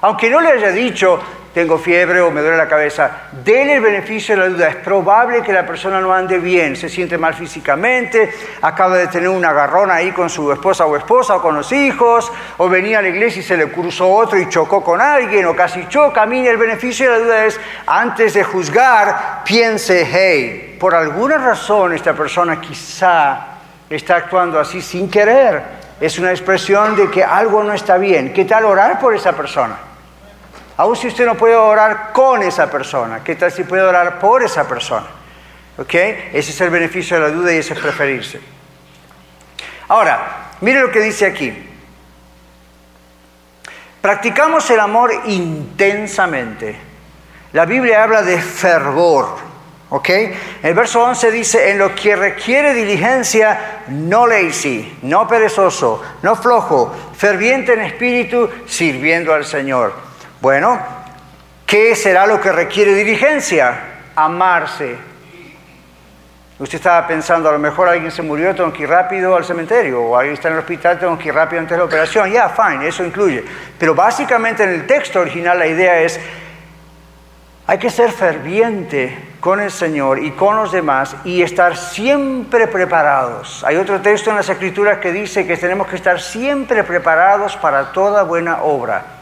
[0.02, 1.20] Aunque no le haya dicho,
[1.52, 3.10] tengo fiebre o me duele la cabeza.
[3.44, 4.68] Denle el beneficio de la duda.
[4.68, 8.32] Es probable que la persona no ande bien, se siente mal físicamente,
[8.62, 12.32] acaba de tener un agarrón ahí con su esposa o esposa o con los hijos,
[12.58, 15.56] o venía a la iglesia y se le cruzó otro y chocó con alguien o
[15.56, 16.24] casi choca.
[16.24, 21.92] mí el beneficio de la duda es, antes de juzgar, piense, hey, por alguna razón
[21.92, 23.46] esta persona quizá
[23.88, 25.80] está actuando así sin querer.
[26.00, 28.32] Es una expresión de que algo no está bien.
[28.32, 29.89] ¿Qué tal orar por esa persona?
[30.80, 34.42] Aún si usted no puede orar con esa persona, ¿qué tal si puede orar por
[34.42, 35.08] esa persona?
[35.76, 35.92] ¿Ok?
[35.92, 38.40] Ese es el beneficio de la duda y ese es preferirse.
[39.88, 41.52] Ahora, mire lo que dice aquí.
[44.00, 46.78] Practicamos el amor intensamente.
[47.52, 49.36] La Biblia habla de fervor.
[49.90, 50.08] ¿Ok?
[50.62, 56.96] El verso 11 dice, en lo que requiere diligencia, no lazy, no perezoso, no flojo,
[57.14, 60.09] ferviente en espíritu, sirviendo al Señor.
[60.40, 60.80] Bueno,
[61.66, 63.78] ¿qué será lo que requiere diligencia?
[64.16, 64.96] Amarse.
[66.58, 70.34] Usted estaba pensando, a lo mejor alguien se murió, tengo rápido al cementerio, o alguien
[70.34, 72.30] está en el hospital, tengo que ir rápido antes de la operación.
[72.30, 73.44] Ya, fine, eso incluye.
[73.78, 76.18] Pero básicamente en el texto original la idea es,
[77.66, 83.62] hay que ser ferviente con el Señor y con los demás y estar siempre preparados.
[83.64, 87.92] Hay otro texto en las Escrituras que dice que tenemos que estar siempre preparados para
[87.92, 89.19] toda buena obra.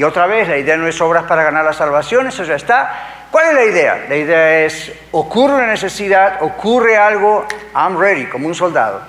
[0.00, 3.26] Y otra vez, la idea no es obras para ganar la salvación, eso ya está.
[3.30, 4.06] ¿Cuál es la idea?
[4.08, 9.02] La idea es, ocurre una necesidad, ocurre algo, I'm ready, como un soldado.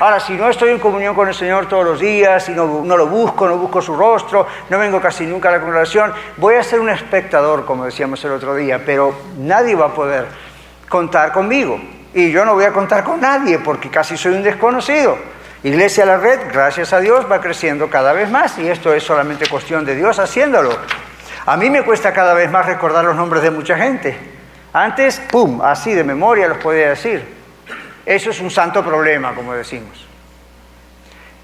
[0.00, 3.06] Ahora, si no estoy en comunión con el Señor todos los días, si no, lo
[3.06, 6.80] busco, no busco su rostro, no vengo casi nunca a la congregación, voy a ser
[6.80, 10.26] un espectador, como decíamos el otro día, pero nadie va a poder
[10.88, 11.80] contar conmigo.
[12.12, 15.35] Y yo no voy a contar con nadie porque casi soy un desconocido.
[15.66, 19.48] Iglesia La Red, gracias a Dios, va creciendo cada vez más y esto es solamente
[19.48, 20.70] cuestión de Dios haciéndolo.
[21.44, 24.16] A mí me cuesta cada vez más recordar los nombres de mucha gente.
[24.72, 27.20] Antes, ¡pum!, así de memoria los podía decir.
[28.04, 30.06] Eso es un santo problema, como decimos.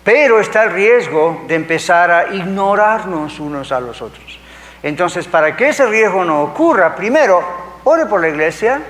[0.05, 4.39] Pero está el riesgo de empezar a ignorarnos unos a los otros.
[4.85, 7.43] Entonces, para que ese riesgo no ocurra, primero,
[7.83, 8.83] ore por la iglesia.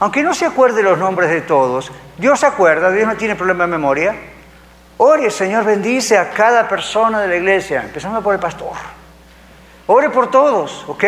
[0.00, 3.64] Aunque no se acuerde los nombres de todos, Dios se acuerda, Dios no tiene problema
[3.64, 4.14] de memoria.
[4.98, 8.72] Ore, Señor, bendice a cada persona de la iglesia, empezando por el pastor.
[9.86, 11.04] Ore por todos, ¿ok?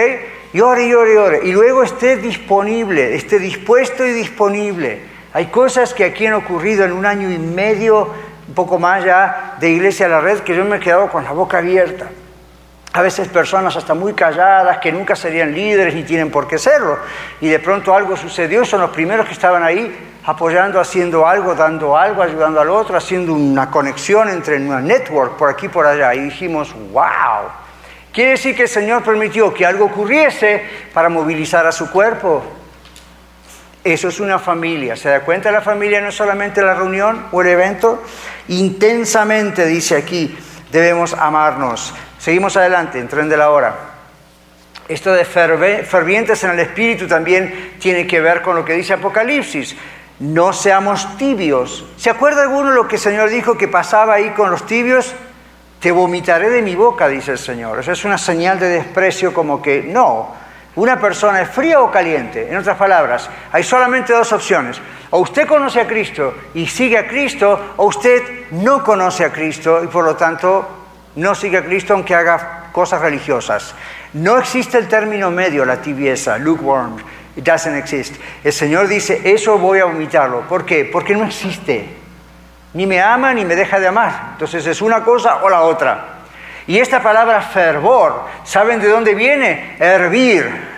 [0.52, 1.40] Y ore, y ore, y ore.
[1.44, 6.92] Y luego esté disponible, esté dispuesto y disponible hay cosas que aquí han ocurrido en
[6.92, 8.08] un año y medio,
[8.48, 11.24] un poco más ya, de Iglesia a la Red, que yo me he quedado con
[11.24, 12.08] la boca abierta.
[12.96, 16.98] A veces personas hasta muy calladas, que nunca serían líderes ni tienen por qué serlo.
[17.42, 21.94] Y de pronto algo sucedió, son los primeros que estaban ahí apoyando, haciendo algo, dando
[21.94, 26.14] algo, ayudando al otro, haciendo una conexión entre una network por aquí y por allá.
[26.14, 27.50] Y dijimos, wow.
[28.14, 32.42] Quiere decir que el Señor permitió que algo ocurriese para movilizar a su cuerpo.
[33.84, 34.96] Eso es una familia.
[34.96, 35.52] ¿Se da cuenta?
[35.52, 38.02] La familia no es solamente la reunión o el evento.
[38.48, 40.34] Intensamente, dice aquí,
[40.72, 41.92] debemos amarnos.
[42.26, 43.72] Seguimos adelante, en tren de la hora.
[44.88, 49.76] Esto de fervientes en el espíritu también tiene que ver con lo que dice Apocalipsis.
[50.18, 51.86] No seamos tibios.
[51.96, 55.14] ¿Se acuerda alguno lo que el Señor dijo que pasaba ahí con los tibios?
[55.78, 57.78] Te vomitaré de mi boca, dice el Señor.
[57.78, 60.34] Eso es una señal de desprecio como que no,
[60.74, 62.50] una persona es fría o caliente.
[62.50, 64.80] En otras palabras, hay solamente dos opciones.
[65.10, 69.84] O usted conoce a Cristo y sigue a Cristo, o usted no conoce a Cristo
[69.84, 70.85] y por lo tanto
[71.16, 73.74] no sigue a Cristo aunque haga cosas religiosas.
[74.12, 76.96] No existe el término medio, la tibieza, lukewarm.
[77.36, 78.14] It doesn't exist.
[78.42, 80.42] El Señor dice, eso voy a vomitarlo.
[80.42, 80.84] ¿Por qué?
[80.84, 81.86] Porque no existe.
[82.74, 84.30] Ni me ama ni me deja de amar.
[84.32, 86.16] Entonces es una cosa o la otra.
[86.66, 89.76] Y esta palabra fervor, ¿saben de dónde viene?
[89.78, 90.76] Hervir.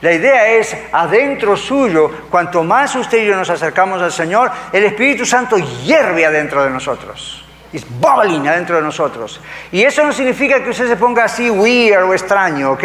[0.00, 4.84] La idea es, adentro suyo, cuanto más usted y yo nos acercamos al Señor, el
[4.84, 7.44] Espíritu Santo hierve adentro de nosotros.
[7.72, 9.40] Es bubbling adentro de nosotros.
[9.70, 12.84] Y eso no significa que usted se ponga así weird o extraño, ¿ok?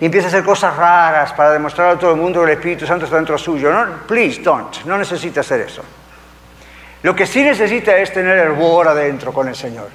[0.00, 2.86] Y empiece a hacer cosas raras para demostrar a todo el mundo que el Espíritu
[2.86, 3.72] Santo está dentro suyo.
[3.72, 4.84] No, please don't.
[4.84, 5.82] No necesita hacer eso.
[7.02, 9.88] Lo que sí necesita es tener hervor adentro con el Señor.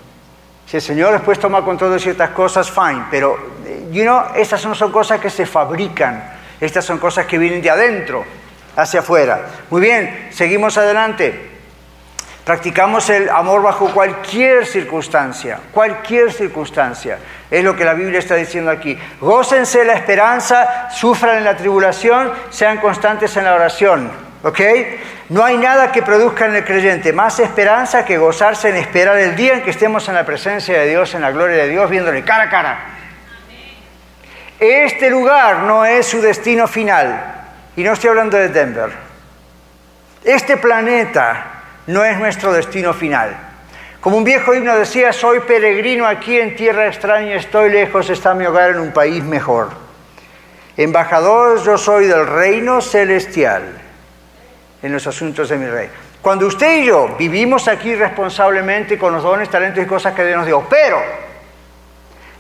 [0.66, 3.38] Si el Señor después toma control de ciertas cosas, fine, pero,
[3.92, 6.24] you know, estas no son cosas que se fabrican,
[6.62, 8.24] estas son cosas que vienen de adentro
[8.78, 9.42] hacia afuera.
[9.70, 11.51] Muy bien, seguimos adelante.
[12.52, 17.18] Practicamos el amor bajo cualquier circunstancia, cualquier circunstancia.
[17.50, 19.00] Es lo que la Biblia está diciendo aquí.
[19.22, 24.12] Gócense la esperanza, sufran en la tribulación, sean constantes en la oración.
[24.44, 24.60] ¿Ok?
[25.30, 29.34] No hay nada que produzca en el creyente más esperanza que gozarse en esperar el
[29.38, 32.22] día en que estemos en la presencia de Dios, en la gloria de Dios, viéndole
[32.24, 32.80] cara a cara.
[34.60, 37.18] Este lugar no es su destino final.
[37.78, 38.92] Y no estoy hablando de Denver.
[40.26, 43.36] Este planeta no es nuestro destino final.
[44.02, 48.46] Como un viejo himno decía, soy peregrino aquí en tierra extraña, estoy lejos, está mi
[48.46, 49.70] hogar en un país mejor.
[50.76, 53.64] Embajador yo soy del reino celestial
[54.82, 55.90] en los asuntos de mi rey.
[56.22, 60.38] Cuando usted y yo vivimos aquí responsablemente con los dones, talentos y cosas que Dios
[60.38, 61.00] nos dio, pero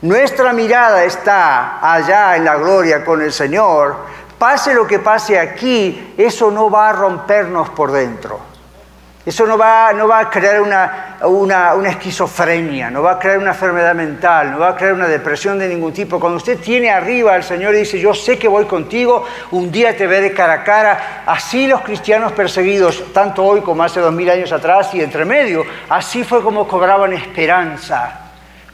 [0.01, 3.97] nuestra mirada está allá en la gloria con el Señor,
[4.39, 8.50] pase lo que pase aquí, eso no va a rompernos por dentro.
[9.23, 14.51] Eso no va, a crear una, una, esquizofrenia, no va a crear una enfermedad mental,
[14.51, 16.19] no va a crear una depresión de ningún tipo.
[16.19, 19.95] Cuando usted tiene arriba al Señor y dice, yo sé que voy contigo, un día
[19.95, 24.27] te veré cara a cara, así los cristianos perseguidos, tanto hoy como hace dos mil
[24.27, 28.21] años atrás y entre medio, así fue como cobraban esperanza.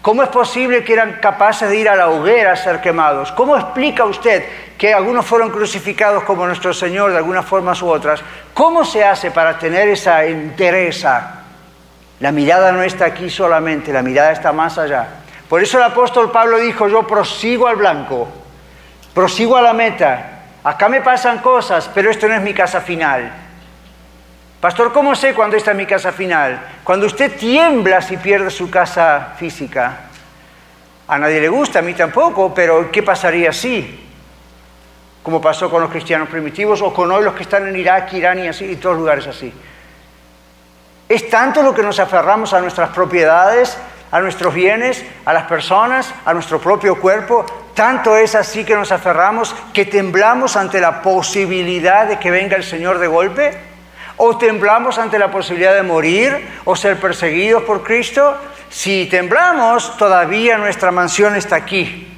[0.01, 3.33] ¿Cómo es posible que eran capaces de ir a la hoguera a ser quemados?
[3.33, 4.45] ¿Cómo explica usted
[4.77, 8.21] que algunos fueron crucificados como nuestro Señor de algunas formas u otras?
[8.53, 11.41] ¿Cómo se hace para tener esa entereza?
[12.19, 15.07] La mirada no está aquí solamente, la mirada está más allá.
[15.49, 18.27] Por eso el apóstol Pablo dijo, yo prosigo al blanco,
[19.13, 20.33] prosigo a la meta.
[20.63, 23.31] Acá me pasan cosas, pero esto no es mi casa final.
[24.59, 26.59] Pastor, ¿cómo sé cuándo está mi casa final?
[26.83, 29.97] Cuando usted tiembla si pierde su casa física.
[31.07, 34.06] A nadie le gusta, a mí tampoco, pero ¿qué pasaría si?
[35.27, 38.39] Como pasó con los cristianos primitivos o con hoy los que están en Irak, Irán
[38.39, 39.53] y así, y todos lugares así.
[41.09, 43.77] Es tanto lo que nos aferramos a nuestras propiedades,
[44.09, 47.45] a nuestros bienes, a las personas, a nuestro propio cuerpo.
[47.73, 52.63] Tanto es así que nos aferramos que temblamos ante la posibilidad de que venga el
[52.63, 53.51] Señor de golpe.
[54.15, 58.37] ¿O temblamos ante la posibilidad de morir o ser perseguidos por Cristo?
[58.69, 62.16] Si temblamos, todavía nuestra mansión está aquí.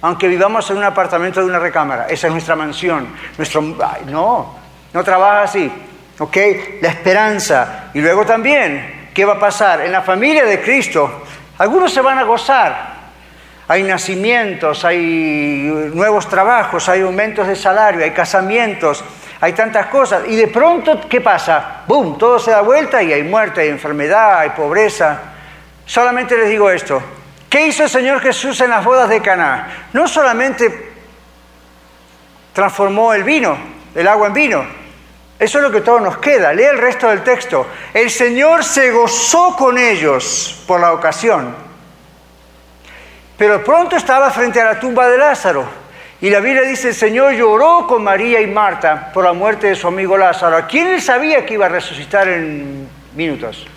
[0.00, 3.08] Aunque vivamos en un apartamento de una recámara, esa es nuestra mansión.
[3.36, 4.54] Nuestro, no,
[4.92, 5.72] no trabaja así.
[6.18, 6.36] ¿Ok?
[6.80, 7.90] La esperanza.
[7.94, 9.80] Y luego también, ¿qué va a pasar?
[9.82, 11.22] En la familia de Cristo,
[11.58, 12.98] algunos se van a gozar.
[13.66, 19.04] Hay nacimientos, hay nuevos trabajos, hay aumentos de salario, hay casamientos,
[19.40, 20.22] hay tantas cosas.
[20.28, 21.82] Y de pronto, ¿qué pasa?
[21.86, 22.16] ¡Bum!
[22.16, 25.20] Todo se da vuelta y hay muerte, hay enfermedad, hay pobreza.
[25.84, 27.02] Solamente les digo esto.
[27.48, 29.88] ¿Qué hizo el Señor Jesús en las bodas de Caná?
[29.92, 30.92] No solamente
[32.52, 33.56] transformó el vino,
[33.94, 34.64] el agua en vino.
[35.38, 36.52] Eso es lo que todo nos queda.
[36.52, 37.66] Lee el resto del texto.
[37.94, 41.54] El Señor se gozó con ellos por la ocasión.
[43.36, 45.64] Pero pronto estaba frente a la tumba de Lázaro.
[46.20, 49.76] Y la Biblia dice, el Señor lloró con María y Marta por la muerte de
[49.76, 53.68] su amigo Lázaro, a quien él sabía que iba a resucitar en minutos.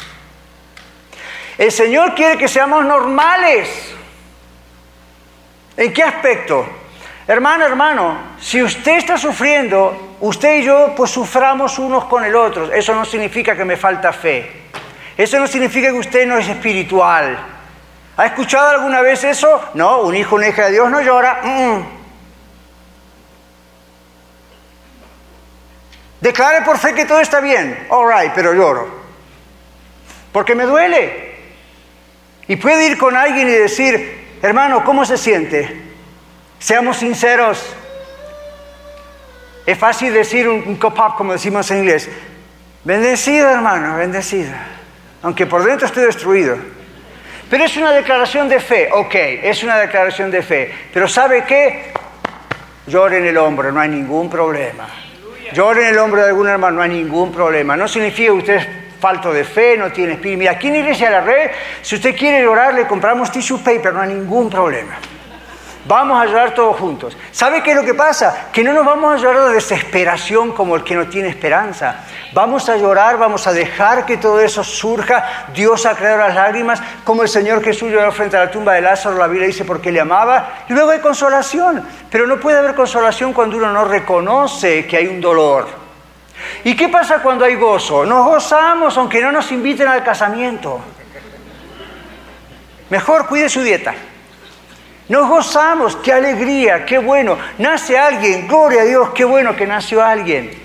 [1.62, 3.94] El Señor quiere que seamos normales.
[5.78, 6.66] ¿En qué aspecto?
[7.28, 12.74] Hermano, hermano, si usted está sufriendo, usted y yo pues suframos unos con el otro.
[12.74, 14.52] Eso no significa que me falta fe.
[15.16, 17.38] Eso no significa que usted no es espiritual.
[18.18, 19.70] ¿Ha escuchado alguna vez eso?
[19.76, 21.42] No, un hijo, una hija de Dios no llora.
[26.22, 27.86] Declare por fe que todo está bien.
[27.92, 28.90] All right, pero lloro.
[30.32, 31.31] Porque me duele.
[32.52, 35.74] Y puede ir con alguien y decir, hermano, ¿cómo se siente?
[36.60, 37.66] Seamos sinceros.
[39.66, 42.10] Es fácil decir un, un cop-up, como decimos en inglés.
[42.84, 44.52] Bendecido, hermano, bendecido.
[45.22, 46.58] Aunque por dentro esté destruido.
[47.50, 50.74] Pero es una declaración de fe, ok, es una declaración de fe.
[50.94, 51.94] Pero ¿sabe qué?
[52.86, 54.90] Llore en el hombro, no hay ningún problema.
[55.54, 57.78] Llore en el hombro de algún hermano, no hay ningún problema.
[57.78, 60.40] No significa que usted falto de fe, no tiene espíritu.
[60.40, 63.94] Mira, aquí en Iglesia de la Red, si usted quiere llorar, le compramos tissue paper,
[63.94, 64.98] no hay ningún problema.
[65.86, 67.18] Vamos a llorar todos juntos.
[67.32, 68.50] ¿Sabe qué es lo que pasa?
[68.54, 72.06] Que no nos vamos a llorar de desesperación como el que no tiene esperanza.
[72.34, 75.48] Vamos a llorar, vamos a dejar que todo eso surja.
[75.56, 78.82] Dios ha creado las lágrimas, como el Señor Jesús lloró frente a la tumba de
[78.82, 80.66] Lázaro, la Biblia dice porque le amaba.
[80.70, 81.84] Y luego hay consolación.
[82.12, 85.81] Pero no puede haber consolación cuando uno no reconoce que hay un dolor.
[86.64, 88.06] ¿Y qué pasa cuando hay gozo?
[88.06, 90.80] Nos gozamos aunque no nos inviten al casamiento.
[92.90, 93.94] Mejor cuide su dieta.
[95.08, 97.38] Nos gozamos, qué alegría, qué bueno.
[97.58, 100.62] Nace alguien, gloria a Dios, qué bueno que nació alguien.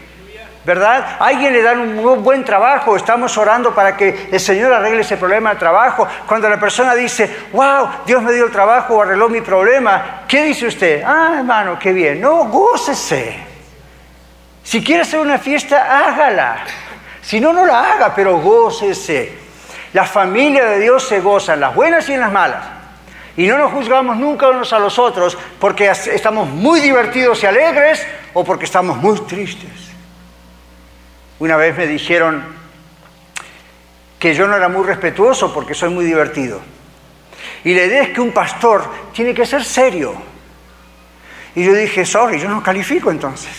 [0.65, 1.17] ¿Verdad?
[1.21, 5.51] alguien le dan un buen trabajo, estamos orando para que el Señor arregle ese problema
[5.51, 6.09] de trabajo.
[6.27, 10.67] Cuando la persona dice, wow, Dios me dio el trabajo arregló mi problema, ¿qué dice
[10.67, 11.05] usted?
[11.07, 12.21] Ah, hermano, qué bien.
[12.21, 13.46] No, gócese.
[14.67, 16.65] Si quiere hacer una fiesta, hágala.
[17.23, 19.33] Si no, no la haga, pero gócese.
[19.93, 22.67] La familia de Dios se goza en las buenas y en las malas.
[23.37, 28.05] Y no nos juzgamos nunca unos a los otros porque estamos muy divertidos y alegres
[28.35, 29.71] o porque estamos muy tristes.
[31.39, 32.45] Una vez me dijeron
[34.19, 36.61] que yo no era muy respetuoso porque soy muy divertido.
[37.63, 40.13] Y la idea es que un pastor tiene que ser serio.
[41.55, 43.57] Y yo dije, sorry, yo no califico entonces.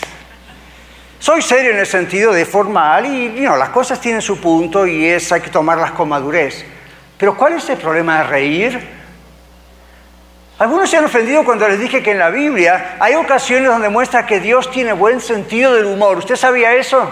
[1.18, 5.06] Soy serio en el sentido de formal y no, las cosas tienen su punto y
[5.06, 6.64] es, hay que tomarlas con madurez.
[7.18, 8.88] Pero ¿cuál es el problema de reír?
[10.60, 14.26] Algunos se han ofendido cuando les dije que en la Biblia hay ocasiones donde muestra
[14.26, 16.18] que Dios tiene buen sentido del humor.
[16.18, 17.10] ¿Usted sabía eso?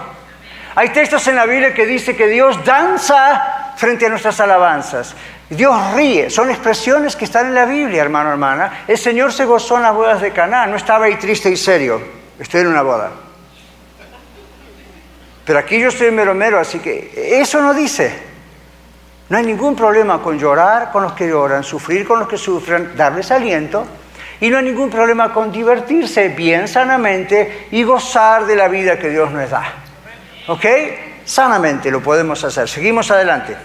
[0.75, 5.15] Hay textos en la Biblia que dice que Dios danza frente a nuestras alabanzas.
[5.49, 8.83] Dios ríe, son expresiones que están en la Biblia, hermano, hermana.
[8.87, 12.01] El Señor se gozó en las bodas de Caná, no estaba ahí triste y serio.
[12.39, 13.26] Estoy en una boda.
[15.47, 18.13] Pero aquí yo estoy mero mero, así que eso no dice.
[19.29, 22.97] No hay ningún problema con llorar con los que lloran, sufrir con los que sufren,
[22.97, 23.87] darles aliento.
[24.41, 29.09] Y no hay ningún problema con divertirse bien sanamente y gozar de la vida que
[29.09, 29.73] Dios nos da.
[30.47, 30.65] ¿Ok?
[31.23, 32.67] Sanamente lo podemos hacer.
[32.67, 33.55] Seguimos adelante.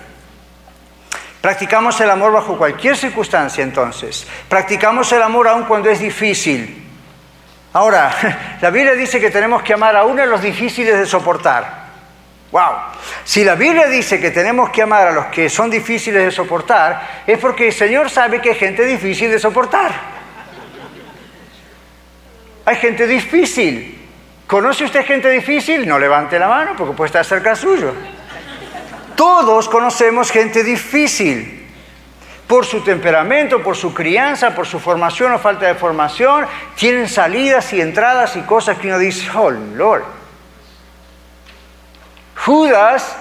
[1.41, 4.25] Practicamos el amor bajo cualquier circunstancia entonces.
[4.49, 6.82] Practicamos el amor aun cuando es difícil.
[7.73, 11.83] Ahora, la Biblia dice que tenemos que amar aún a los difíciles de soportar.
[12.51, 12.73] ¡Wow!
[13.25, 17.23] Si la Biblia dice que tenemos que amar a los que son difíciles de soportar,
[17.27, 19.91] es porque el Señor sabe que hay gente difícil de soportar.
[22.67, 23.99] Hay gente difícil.
[24.47, 25.89] ¿Conoce usted gente difícil?
[25.89, 27.95] No levante la mano porque puede estar cerca suyo.
[29.17, 31.62] Todos conocemos gente difícil.
[32.47, 37.73] Por su temperamento, por su crianza, por su formación o falta de formación, tienen salidas
[37.73, 40.05] y entradas y cosas que uno dice, oh Lord.
[42.45, 43.17] Judas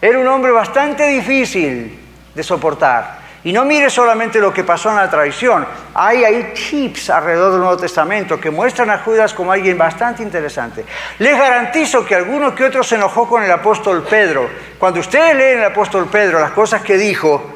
[0.00, 1.98] era un hombre bastante difícil
[2.34, 3.22] de soportar.
[3.44, 7.60] Y no mire solamente lo que pasó en la traición, hay ahí tips alrededor del
[7.60, 10.84] Nuevo Testamento que muestran a Judas como alguien bastante interesante.
[11.18, 14.48] Les garantizo que alguno que otro se enojó con el apóstol Pedro.
[14.78, 17.51] Cuando ustedes leen el apóstol Pedro, las cosas que dijo,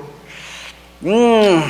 [1.00, 1.62] mmm,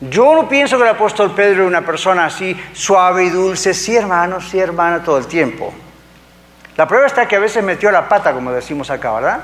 [0.00, 3.96] yo no pienso que el apóstol Pedro era una persona así suave y dulce, sí
[3.96, 5.72] hermano, sí hermana, todo el tiempo.
[6.76, 9.40] La prueba está que a veces metió la pata, como decimos acá, ¿verdad?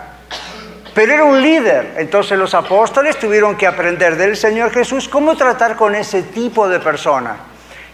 [0.94, 1.94] Pero era un líder.
[1.96, 6.78] Entonces los apóstoles tuvieron que aprender del Señor Jesús cómo tratar con ese tipo de
[6.80, 7.36] persona.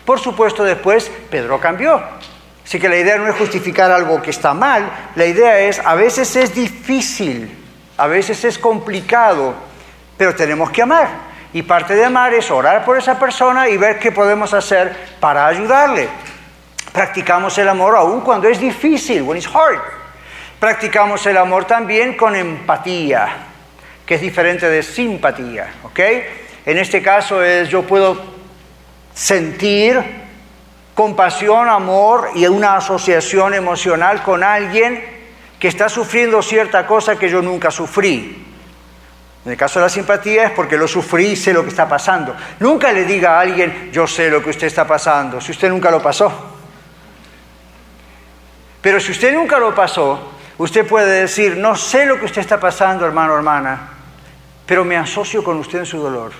[0.04, 2.02] Por supuesto, después Pedro cambió.
[2.64, 5.94] Así que la idea no es justificar algo que está mal, la idea es, a
[5.94, 7.50] veces es difícil,
[7.96, 9.54] a veces es complicado,
[10.18, 11.08] pero tenemos que amar.
[11.54, 15.46] Y parte de amar es orar por esa persona y ver qué podemos hacer para
[15.46, 16.08] ayudarle.
[16.92, 19.78] Practicamos el amor aún cuando es difícil, when it's hard.
[20.60, 23.28] Practicamos el amor también con empatía,
[24.04, 26.00] que es diferente de simpatía, ¿ok?
[26.66, 28.20] En este caso es yo puedo
[29.14, 30.02] sentir
[30.94, 35.02] compasión, amor y una asociación emocional con alguien
[35.60, 38.47] que está sufriendo cierta cosa que yo nunca sufrí.
[39.48, 41.88] En el caso de la simpatía es porque lo sufrí y sé lo que está
[41.88, 42.36] pasando.
[42.60, 45.90] Nunca le diga a alguien, yo sé lo que usted está pasando, si usted nunca
[45.90, 46.30] lo pasó.
[48.82, 52.60] Pero si usted nunca lo pasó, usted puede decir, no sé lo que usted está
[52.60, 53.88] pasando, hermano hermana,
[54.66, 56.32] pero me asocio con usted en su dolor.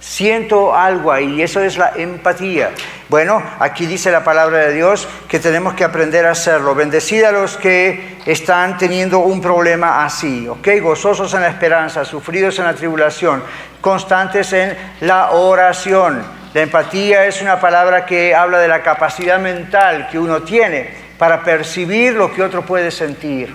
[0.00, 2.70] Siento algo ahí, eso es la empatía.
[3.10, 6.74] Bueno, aquí dice la palabra de Dios que tenemos que aprender a hacerlo.
[6.74, 10.68] Bendecida a los que están teniendo un problema así, ¿ok?
[10.80, 13.42] Gozosos en la esperanza, sufridos en la tribulación,
[13.82, 16.22] constantes en la oración.
[16.54, 21.42] La empatía es una palabra que habla de la capacidad mental que uno tiene para
[21.42, 23.54] percibir lo que otro puede sentir.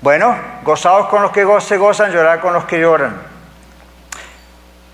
[0.00, 0.34] Bueno,
[0.64, 3.27] gozados con los que se gozan, llorar con los que lloran.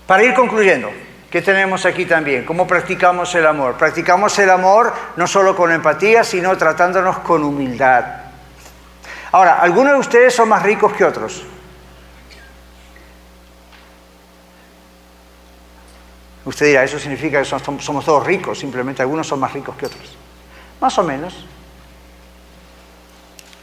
[0.07, 0.91] Para ir concluyendo,
[1.31, 2.45] ¿qué tenemos aquí también?
[2.45, 3.75] ¿Cómo practicamos el amor?
[3.75, 8.05] Practicamos el amor no solo con empatía, sino tratándonos con humildad.
[9.31, 11.43] Ahora, ¿algunos de ustedes son más ricos que otros?
[16.45, 20.15] Usted dirá, eso significa que somos todos ricos, simplemente algunos son más ricos que otros.
[20.79, 21.47] Más o menos.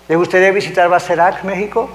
[0.08, 1.88] ¿Les gustaría visitar Bacerac, México?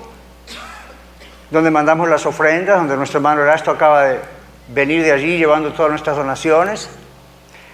[1.51, 4.36] Donde mandamos las ofrendas, donde nuestro hermano Erasto acaba de
[4.69, 6.89] venir de allí llevando todas nuestras donaciones.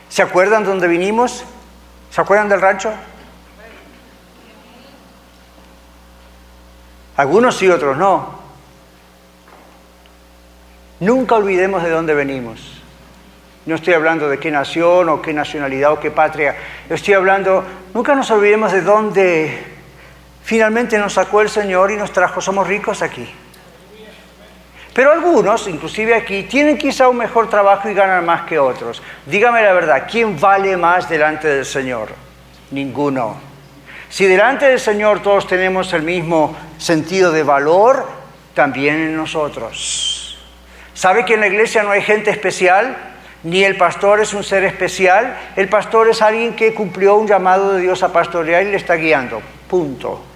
[0.10, 1.44] ¿Se acuerdan dónde vinimos?
[2.12, 2.94] ¿Se acuerdan del rancho?
[7.18, 8.40] Algunos sí, otros no.
[11.00, 12.82] Nunca olvidemos de dónde venimos.
[13.66, 16.56] No estoy hablando de qué nación o qué nacionalidad o qué patria.
[16.90, 17.64] Estoy hablando,
[17.94, 19.64] nunca nos olvidemos de dónde
[20.44, 22.42] finalmente nos sacó el Señor y nos trajo.
[22.42, 23.34] Somos ricos aquí.
[24.94, 29.02] Pero algunos, inclusive aquí, tienen quizá un mejor trabajo y ganan más que otros.
[29.26, 32.10] Dígame la verdad, ¿quién vale más delante del Señor?
[32.70, 33.36] Ninguno.
[34.10, 38.08] Si delante del Señor todos tenemos el mismo sentido de valor,
[38.54, 40.38] también en nosotros.
[40.94, 42.96] ¿Sabe que en la iglesia no hay gente especial?
[43.42, 45.36] Ni el pastor es un ser especial.
[45.56, 48.94] El pastor es alguien que cumplió un llamado de Dios a pastorear y le está
[48.94, 49.42] guiando.
[49.68, 50.33] Punto.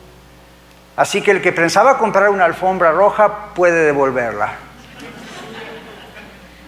[0.97, 4.67] Así que el que pensaba comprar una alfombra roja puede devolverla.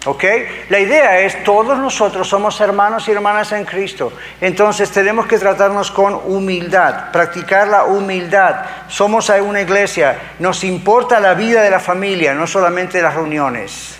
[0.06, 0.24] ¿Ok?
[0.70, 4.12] La idea es, todos nosotros somos hermanos y hermanas en Cristo.
[4.40, 8.64] Entonces tenemos que tratarnos con humildad, practicar la humildad.
[8.88, 13.98] Somos una iglesia, nos importa la vida de la familia, no solamente las reuniones.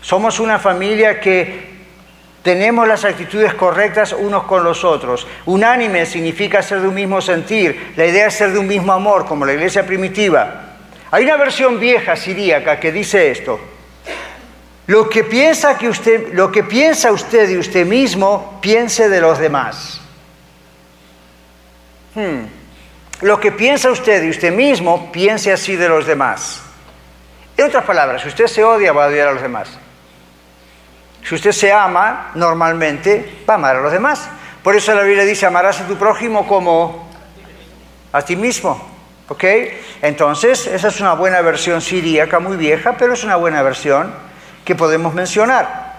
[0.00, 1.67] Somos una familia que
[2.48, 5.26] tenemos las actitudes correctas unos con los otros.
[5.44, 7.92] Unánime significa ser de un mismo sentir.
[7.94, 10.76] La idea es ser de un mismo amor, como la iglesia primitiva.
[11.10, 13.60] Hay una versión vieja siríaca que dice esto.
[14.86, 19.38] Lo que piensa, que usted, lo que piensa usted de usted mismo, piense de los
[19.38, 20.00] demás.
[22.14, 22.46] Hmm.
[23.20, 26.62] Lo que piensa usted de usted mismo, piense así de los demás.
[27.58, 29.68] En otras palabras, si usted se odia, va a odiar a los demás.
[31.28, 34.30] Si usted se ama, normalmente va a amar a los demás.
[34.62, 37.06] Por eso la Biblia dice, amarás a tu prójimo como
[38.10, 38.82] a ti mismo.
[39.28, 39.44] ¿Ok?
[40.00, 44.10] Entonces, esa es una buena versión siríaca, muy vieja, pero es una buena versión
[44.64, 45.96] que podemos mencionar.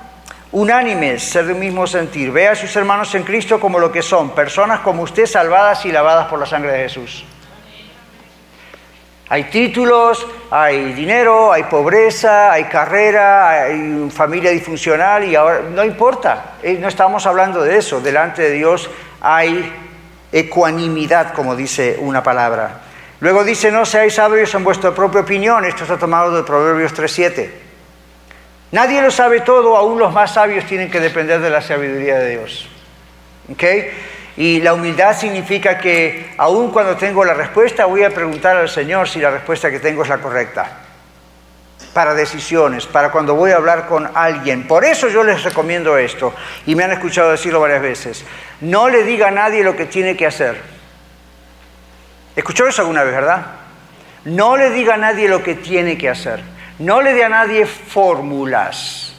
[0.51, 2.32] Unánimes, ser de un mismo sentir.
[2.32, 5.91] Ve a sus hermanos en Cristo como lo que son, personas como usted salvadas y
[5.91, 7.23] lavadas por la sangre de Jesús.
[9.32, 16.55] Hay títulos, hay dinero, hay pobreza, hay carrera, hay familia disfuncional y ahora no importa,
[16.63, 18.01] eh, no estamos hablando de eso.
[18.01, 18.89] Delante de Dios
[19.21, 19.71] hay
[20.32, 22.82] ecuanimidad, como dice una palabra.
[23.19, 25.63] Luego dice, no seáis sabios en vuestra propia opinión.
[25.63, 27.49] Esto está tomado de Proverbios 3.7.
[28.71, 32.38] Nadie lo sabe todo, aún los más sabios tienen que depender de la sabiduría de
[32.38, 32.67] Dios.
[33.51, 33.91] ¿Okay?
[34.38, 39.07] Y la humildad significa que aun cuando tengo la respuesta, voy a preguntar al Señor
[39.07, 40.80] si la respuesta que tengo es la correcta.
[41.93, 44.67] Para decisiones, para cuando voy a hablar con alguien.
[44.67, 46.34] Por eso yo les recomiendo esto,
[46.65, 48.25] y me han escuchado decirlo varias veces.
[48.61, 50.61] No le diga a nadie lo que tiene que hacer.
[52.36, 53.45] ¿Escuchó eso alguna vez, verdad?
[54.25, 56.41] No le diga a nadie lo que tiene que hacer.
[56.77, 59.13] No le dé a nadie fórmulas.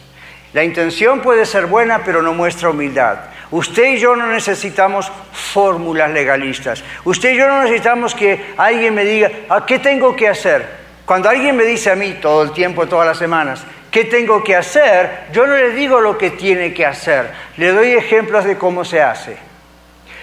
[0.52, 3.18] La intención puede ser buena, pero no muestra humildad.
[3.50, 6.84] Usted y yo no necesitamos fórmulas legalistas.
[7.04, 10.80] Usted y yo no necesitamos que alguien me diga, ¿a qué tengo que hacer?
[11.04, 14.54] Cuando alguien me dice a mí todo el tiempo, todas las semanas, ¿qué tengo que
[14.54, 15.24] hacer?
[15.32, 17.32] Yo no le digo lo que tiene que hacer.
[17.56, 19.36] Le doy ejemplos de cómo se hace.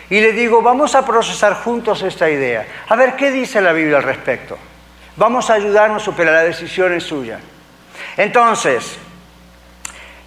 [0.10, 2.66] Y le digo, vamos a procesar juntos esta idea.
[2.88, 4.58] A ver, ¿qué dice la Biblia al respecto?
[5.18, 7.40] Vamos a ayudarnos, pero la decisión es suya.
[8.16, 8.98] Entonces,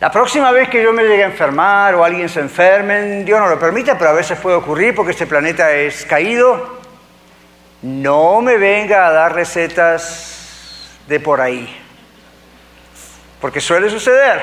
[0.00, 3.48] la próxima vez que yo me llegue a enfermar o alguien se enferme, Dios no
[3.48, 6.80] lo permite, pero a veces puede ocurrir porque este planeta es caído,
[7.82, 11.78] no me venga a dar recetas de por ahí,
[13.42, 14.42] porque suele suceder.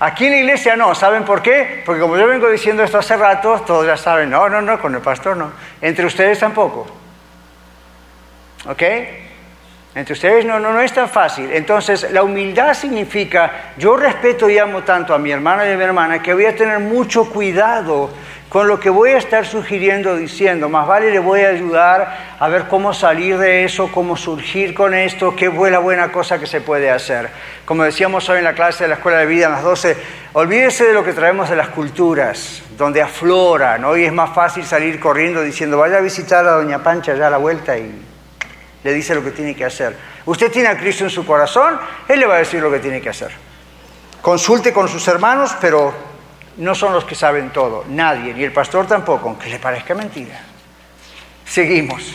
[0.00, 1.82] Aquí en la iglesia no, ¿saben por qué?
[1.86, 4.94] Porque como yo vengo diciendo esto hace rato, todos ya saben, no, no, no, con
[4.94, 6.86] el pastor no, entre ustedes tampoco.
[8.66, 8.82] ¿Ok?
[9.94, 11.52] Entre ustedes no, no, no es tan fácil.
[11.52, 15.84] Entonces, la humildad significa, yo respeto y amo tanto a mi hermana y a mi
[15.84, 18.10] hermana que voy a tener mucho cuidado
[18.48, 20.68] con lo que voy a estar sugiriendo, diciendo.
[20.68, 24.94] Más vale le voy a ayudar a ver cómo salir de eso, cómo surgir con
[24.94, 27.30] esto, qué buena, buena cosa que se puede hacer.
[27.64, 29.96] Como decíamos hoy en la clase de la Escuela de Vida, a las 12,
[30.34, 33.84] olvídese de lo que traemos de las culturas, donde afloran.
[33.84, 37.30] Hoy es más fácil salir corriendo diciendo, vaya a visitar a Doña Pancha ya a
[37.30, 38.13] la vuelta y
[38.84, 39.96] le dice lo que tiene que hacer.
[40.26, 43.00] Usted tiene a Cristo en su corazón, Él le va a decir lo que tiene
[43.00, 43.32] que hacer.
[44.20, 45.92] Consulte con sus hermanos, pero
[46.58, 50.38] no son los que saben todo, nadie, ni el pastor tampoco, aunque le parezca mentira.
[51.44, 52.14] Seguimos.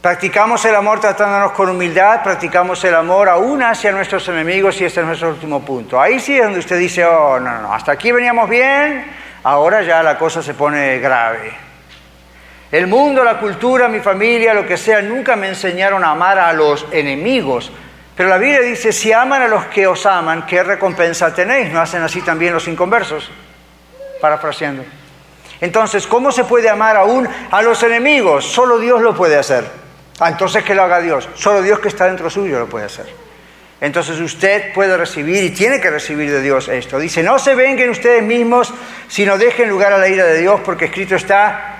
[0.00, 5.00] Practicamos el amor tratándonos con humildad, practicamos el amor aún hacia nuestros enemigos y este
[5.00, 6.00] es nuestro último punto.
[6.00, 9.04] Ahí sí es donde usted dice, oh, no, no, hasta aquí veníamos bien,
[9.44, 11.61] ahora ya la cosa se pone grave.
[12.72, 16.54] El mundo, la cultura, mi familia, lo que sea, nunca me enseñaron a amar a
[16.54, 17.70] los enemigos.
[18.16, 21.70] Pero la Biblia dice, si aman a los que os aman, ¿qué recompensa tenéis?
[21.70, 23.30] ¿No hacen así también los inconversos?
[24.22, 24.84] Parafraseando.
[25.60, 28.46] Entonces, ¿cómo se puede amar aún a los enemigos?
[28.46, 29.64] Solo Dios lo puede hacer.
[30.18, 31.28] Ah, entonces que lo haga Dios.
[31.34, 33.06] Solo Dios que está dentro suyo lo puede hacer.
[33.82, 36.98] Entonces usted puede recibir y tiene que recibir de Dios esto.
[36.98, 38.72] Dice, no se vengan ustedes mismos,
[39.08, 41.71] sino dejen lugar a la ira de Dios, porque escrito está,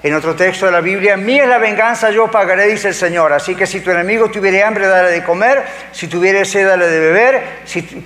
[0.00, 3.32] En otro texto de la Biblia, mía es la venganza, yo pagaré, dice el Señor.
[3.32, 7.00] Así que si tu enemigo tuviere hambre, dale de comer, si tuviere sed, dale de
[7.00, 7.42] beber.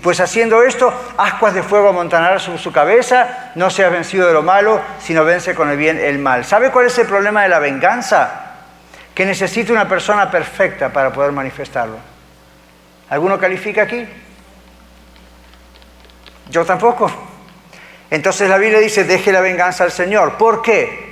[0.03, 4.43] Pues haciendo esto, ascuas de fuego amontonarán sobre su cabeza, no seas vencido de lo
[4.43, 6.47] malo, sino vence con el bien el mal.
[6.47, 8.53] ¿Sabe cuál es el problema de la venganza?
[9.15, 11.99] Que necesita una persona perfecta para poder manifestarlo.
[13.11, 14.09] ¿Alguno califica aquí?
[16.49, 17.13] Yo tampoco.
[18.11, 20.39] Entonces la Biblia dice, deje la venganza al Señor.
[20.39, 21.12] ¿Por qué?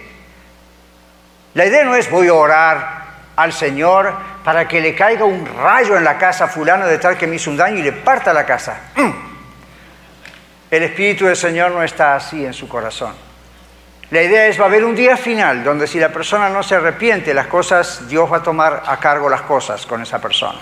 [1.55, 3.01] La idea no es voy a orar
[3.37, 4.13] al Señor
[4.45, 7.51] para que le caiga un rayo en la casa fulano de tal que me hizo
[7.51, 8.91] un daño y le parta la casa.
[8.97, 9.11] Mm.
[10.71, 13.13] El Espíritu del Señor no está así en su corazón.
[14.11, 16.75] La idea es va a haber un día final donde si la persona no se
[16.75, 20.61] arrepiente, las cosas, Dios va a tomar a cargo las cosas con esa persona.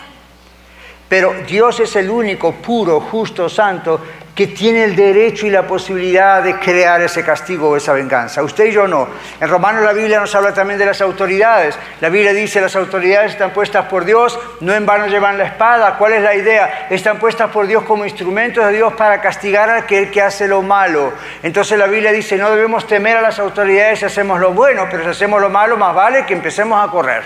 [1.09, 4.01] Pero Dios es el único puro, justo, santo
[4.39, 8.41] que tiene el derecho y la posibilidad de crear ese castigo o esa venganza.
[8.41, 9.09] Usted y yo no.
[9.41, 11.77] En Romanos la Biblia nos habla también de las autoridades.
[12.01, 15.97] La Biblia dice las autoridades están puestas por Dios, no en vano llevan la espada.
[15.99, 16.87] ¿Cuál es la idea?
[16.89, 20.63] Están puestas por Dios como instrumentos de Dios para castigar a aquel que hace lo
[20.63, 21.13] malo.
[21.43, 25.03] Entonces la Biblia dice, no debemos temer a las autoridades si hacemos lo bueno, pero
[25.03, 27.25] si hacemos lo malo, más vale que empecemos a correr.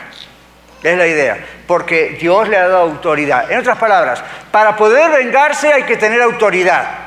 [0.83, 3.51] Es la idea, porque Dios le ha dado autoridad.
[3.51, 7.03] En otras palabras, para poder vengarse hay que tener autoridad.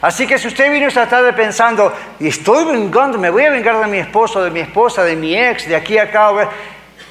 [0.00, 3.80] Así que si usted vino esta tarde pensando, y estoy vengando, me voy a vengar
[3.80, 6.30] de mi esposo, de mi esposa, de mi ex, de aquí a acá,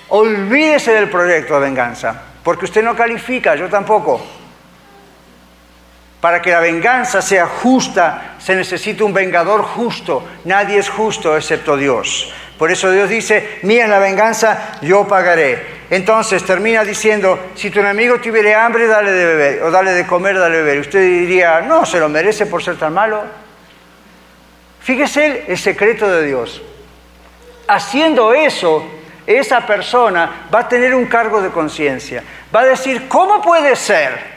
[0.09, 4.25] olvídese del proyecto de venganza, porque usted no califica, yo tampoco.
[6.21, 10.27] Para que la venganza sea justa, se necesita un vengador justo.
[10.45, 12.33] Nadie es justo excepto Dios.
[12.57, 15.74] Por eso Dios dice, mía es la venganza, yo pagaré.
[15.89, 20.37] Entonces termina diciendo, si tu enemigo tuviere hambre, dale de beber, o dale de comer,
[20.37, 20.79] dale de beber.
[20.79, 23.23] Usted diría, no, se lo merece por ser tan malo.
[24.81, 26.61] Fíjese el secreto de Dios.
[27.67, 28.85] Haciendo eso,
[29.27, 32.23] esa persona va a tener un cargo de conciencia.
[32.55, 34.35] Va a decir, ¿cómo puede ser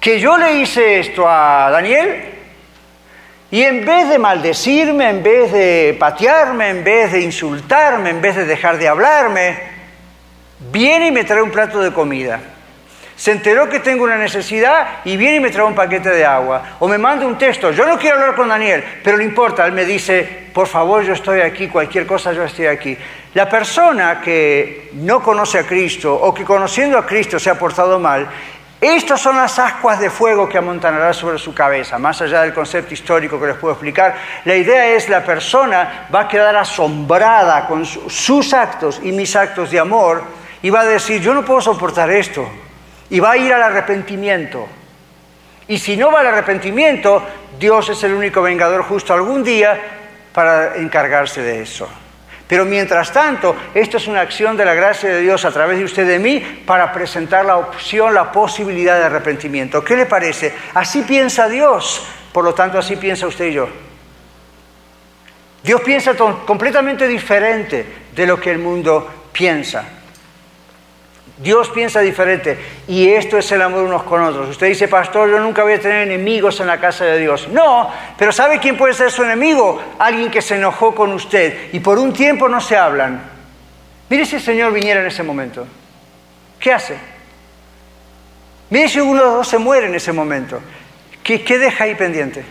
[0.00, 2.32] que yo le hice esto a Daniel
[3.50, 8.36] y en vez de maldecirme, en vez de patearme, en vez de insultarme, en vez
[8.36, 9.75] de dejar de hablarme,
[10.58, 12.40] viene y me trae un plato de comida.
[13.16, 16.76] Se enteró que tengo una necesidad y viene y me trae un paquete de agua.
[16.80, 19.72] O me manda un texto, yo no quiero hablar con Daniel, pero no importa, él
[19.72, 22.96] me dice, por favor, yo estoy aquí, cualquier cosa yo estoy aquí.
[23.32, 27.98] La persona que no conoce a Cristo o que conociendo a Cristo se ha portado
[27.98, 28.28] mal,
[28.78, 32.92] estas son las ascuas de fuego que amontonará sobre su cabeza, más allá del concepto
[32.92, 34.14] histórico que les puedo explicar.
[34.44, 39.70] La idea es la persona va a quedar asombrada con sus actos y mis actos
[39.70, 40.22] de amor
[40.62, 42.48] y va a decir, yo no puedo soportar esto.
[43.10, 44.66] Y va a ir al arrepentimiento.
[45.68, 47.22] Y si no va al arrepentimiento,
[47.58, 49.78] Dios es el único vengador justo algún día
[50.32, 51.88] para encargarse de eso.
[52.48, 55.84] Pero mientras tanto, esto es una acción de la gracia de Dios a través de
[55.84, 59.82] usted de mí para presentar la opción, la posibilidad de arrepentimiento.
[59.82, 60.54] ¿Qué le parece?
[60.74, 63.68] Así piensa Dios, por lo tanto así piensa usted y yo.
[65.64, 67.84] Dios piensa completamente diferente
[68.14, 69.95] de lo que el mundo piensa.
[71.38, 72.58] Dios piensa diferente
[72.88, 74.48] y esto es el amor unos con otros.
[74.48, 77.48] Usted dice, pastor, yo nunca voy a tener enemigos en la casa de Dios.
[77.48, 79.82] No, pero ¿sabe quién puede ser su enemigo?
[79.98, 83.20] Alguien que se enojó con usted y por un tiempo no se hablan.
[84.08, 85.66] Mire si el Señor viniera en ese momento.
[86.58, 86.96] ¿Qué hace?
[88.70, 90.60] Mire si uno de los dos se muere en ese momento.
[91.22, 92.44] ¿Qué, ¿Qué deja ahí pendiente?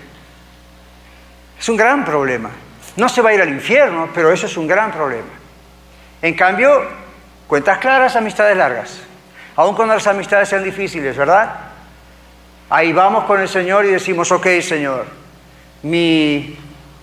[1.57, 2.51] Es un gran problema.
[2.97, 5.27] No se va a ir al infierno, pero eso es un gran problema.
[6.21, 7.04] En cambio,
[7.47, 8.99] Cuentas claras, amistades largas.
[9.55, 11.55] Aun cuando las amistades sean difíciles, ¿verdad?
[12.69, 15.05] Ahí vamos con el Señor y decimos, ok, Señor,
[15.83, 16.57] mi,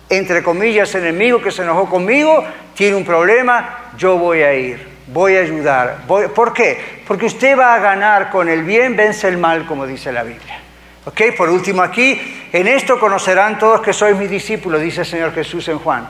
[0.08, 5.36] entre comillas, enemigo que se enojó conmigo, tiene un problema, yo voy a ir, voy
[5.36, 5.98] a ayudar.
[6.06, 7.02] ¿Por qué?
[7.06, 10.58] Porque usted va a ganar con el bien, vence el mal, como dice la Biblia.
[11.04, 15.32] Ok, por último aquí, en esto conocerán todos que sois mis discípulos, dice el Señor
[15.32, 16.08] Jesús en Juan,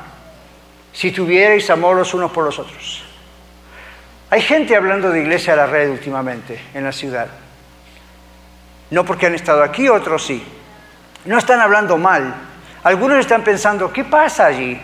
[0.93, 3.12] si tuvierais amor los unos por los otros.
[4.33, 7.27] Hay gente hablando de iglesia a la red últimamente en la ciudad.
[8.89, 10.43] No porque han estado aquí, otros sí.
[11.27, 12.35] No están hablando mal.
[12.83, 14.81] Algunos están pensando, ¿qué pasa allí?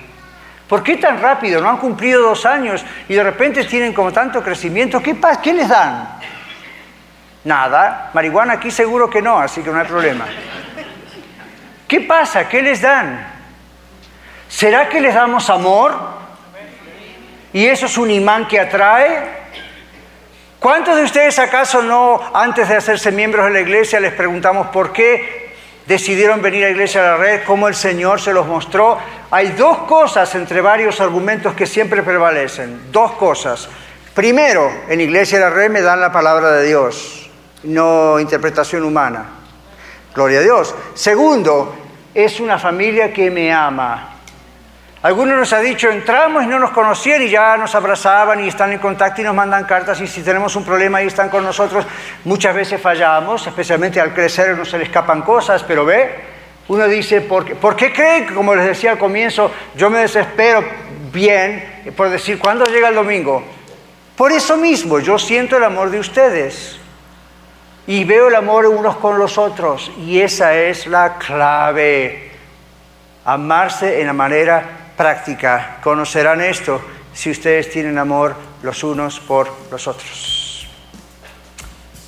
[0.68, 1.62] ¿Por qué tan rápido?
[1.62, 5.02] No han cumplido dos años y de repente tienen como tanto crecimiento.
[5.02, 5.40] ¿Qué, pasa?
[5.40, 6.06] ¿Qué les dan?
[7.44, 8.10] Nada.
[8.12, 10.26] Marihuana aquí seguro que no, así que no hay problema.
[11.88, 12.46] ¿Qué pasa?
[12.50, 13.26] ¿Qué les dan?
[14.46, 16.18] ¿Será que les damos amor?
[17.54, 19.37] ¿Y eso es un imán que atrae?
[20.60, 24.92] ¿Cuántos de ustedes acaso no, antes de hacerse miembros de la iglesia, les preguntamos por
[24.92, 25.54] qué
[25.86, 28.98] decidieron venir a la iglesia de la red, cómo el Señor se los mostró?
[29.30, 32.90] hay dos cosas entre varios argumentos que siempre prevalecen.
[32.90, 33.68] Dos cosas.
[34.14, 37.30] Primero, en Iglesia de la Red me dan la palabra de Dios,
[37.64, 39.26] no interpretación humana.
[40.14, 40.74] Gloria a Dios.
[40.94, 41.74] Segundo,
[42.14, 44.17] es una familia que me ama.
[45.00, 48.72] Algunos nos ha dicho, entramos y no nos conocían y ya nos abrazaban y están
[48.72, 51.86] en contacto y nos mandan cartas y si tenemos un problema ahí están con nosotros.
[52.24, 56.16] Muchas veces fallamos, especialmente al crecer no se le escapan cosas, pero ve,
[56.66, 60.00] uno dice, ¿por qué, ¿por qué creen que, como les decía al comienzo, yo me
[60.00, 60.64] desespero
[61.12, 63.44] bien por decir, ¿cuándo llega el domingo?
[64.16, 66.76] Por eso mismo, yo siento el amor de ustedes
[67.86, 72.32] y veo el amor unos con los otros y esa es la clave.
[73.24, 75.78] Amarse en la manera práctica.
[75.82, 76.82] Conocerán esto
[77.14, 80.68] si ustedes tienen amor los unos por los otros.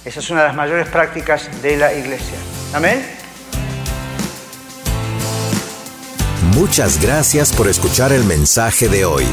[0.04, 2.36] Esa es una de las mayores prácticas de la iglesia.
[2.74, 3.06] Amén.
[6.54, 9.26] Muchas gracias por escuchar el mensaje de hoy.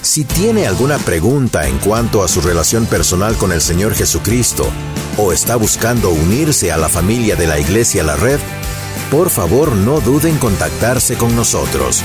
[0.00, 4.66] Si tiene alguna pregunta en cuanto a su relación personal con el Señor Jesucristo
[5.16, 8.40] o está buscando unirse a la familia de la Iglesia La Red,
[9.10, 12.04] por favor no duden en contactarse con nosotros.